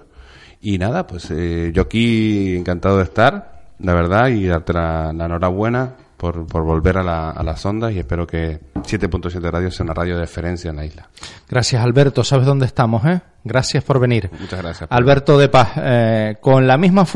Y 0.66 0.78
nada, 0.78 1.06
pues 1.06 1.30
eh, 1.30 1.72
yo 1.74 1.82
aquí 1.82 2.56
encantado 2.56 2.98
de 2.98 3.04
estar, 3.04 3.64
la 3.80 3.94
verdad, 3.94 4.30
y 4.30 4.46
darte 4.46 4.72
la, 4.72 5.12
la 5.12 5.26
enhorabuena 5.26 5.94
por, 6.16 6.48
por 6.48 6.64
volver 6.64 7.00
a, 7.00 7.04
la, 7.04 7.32
a, 7.32 7.44
las 7.44 7.66
ondas 7.66 7.92
y 7.92 8.00
espero 8.00 8.26
que 8.26 8.62
7.7 8.76 9.52
Radio 9.52 9.70
sea 9.70 9.84
una 9.84 9.94
radio 9.94 10.16
de 10.16 10.22
referencia 10.22 10.70
en 10.70 10.78
la 10.78 10.86
isla. 10.86 11.10
Gracias, 11.50 11.84
Alberto. 11.84 12.24
¿Sabes 12.24 12.46
dónde 12.46 12.66
estamos, 12.66 13.06
eh? 13.06 13.22
Gracias 13.44 13.84
por 13.84 14.00
venir. 14.00 14.30
Muchas 14.40 14.62
gracias. 14.62 14.90
Alberto 14.90 15.38
de 15.38 15.50
Paz, 15.50 15.72
eh, 15.76 16.38
con 16.40 16.66
la 16.66 16.78
misma 16.78 17.04
fuerza 17.04 17.12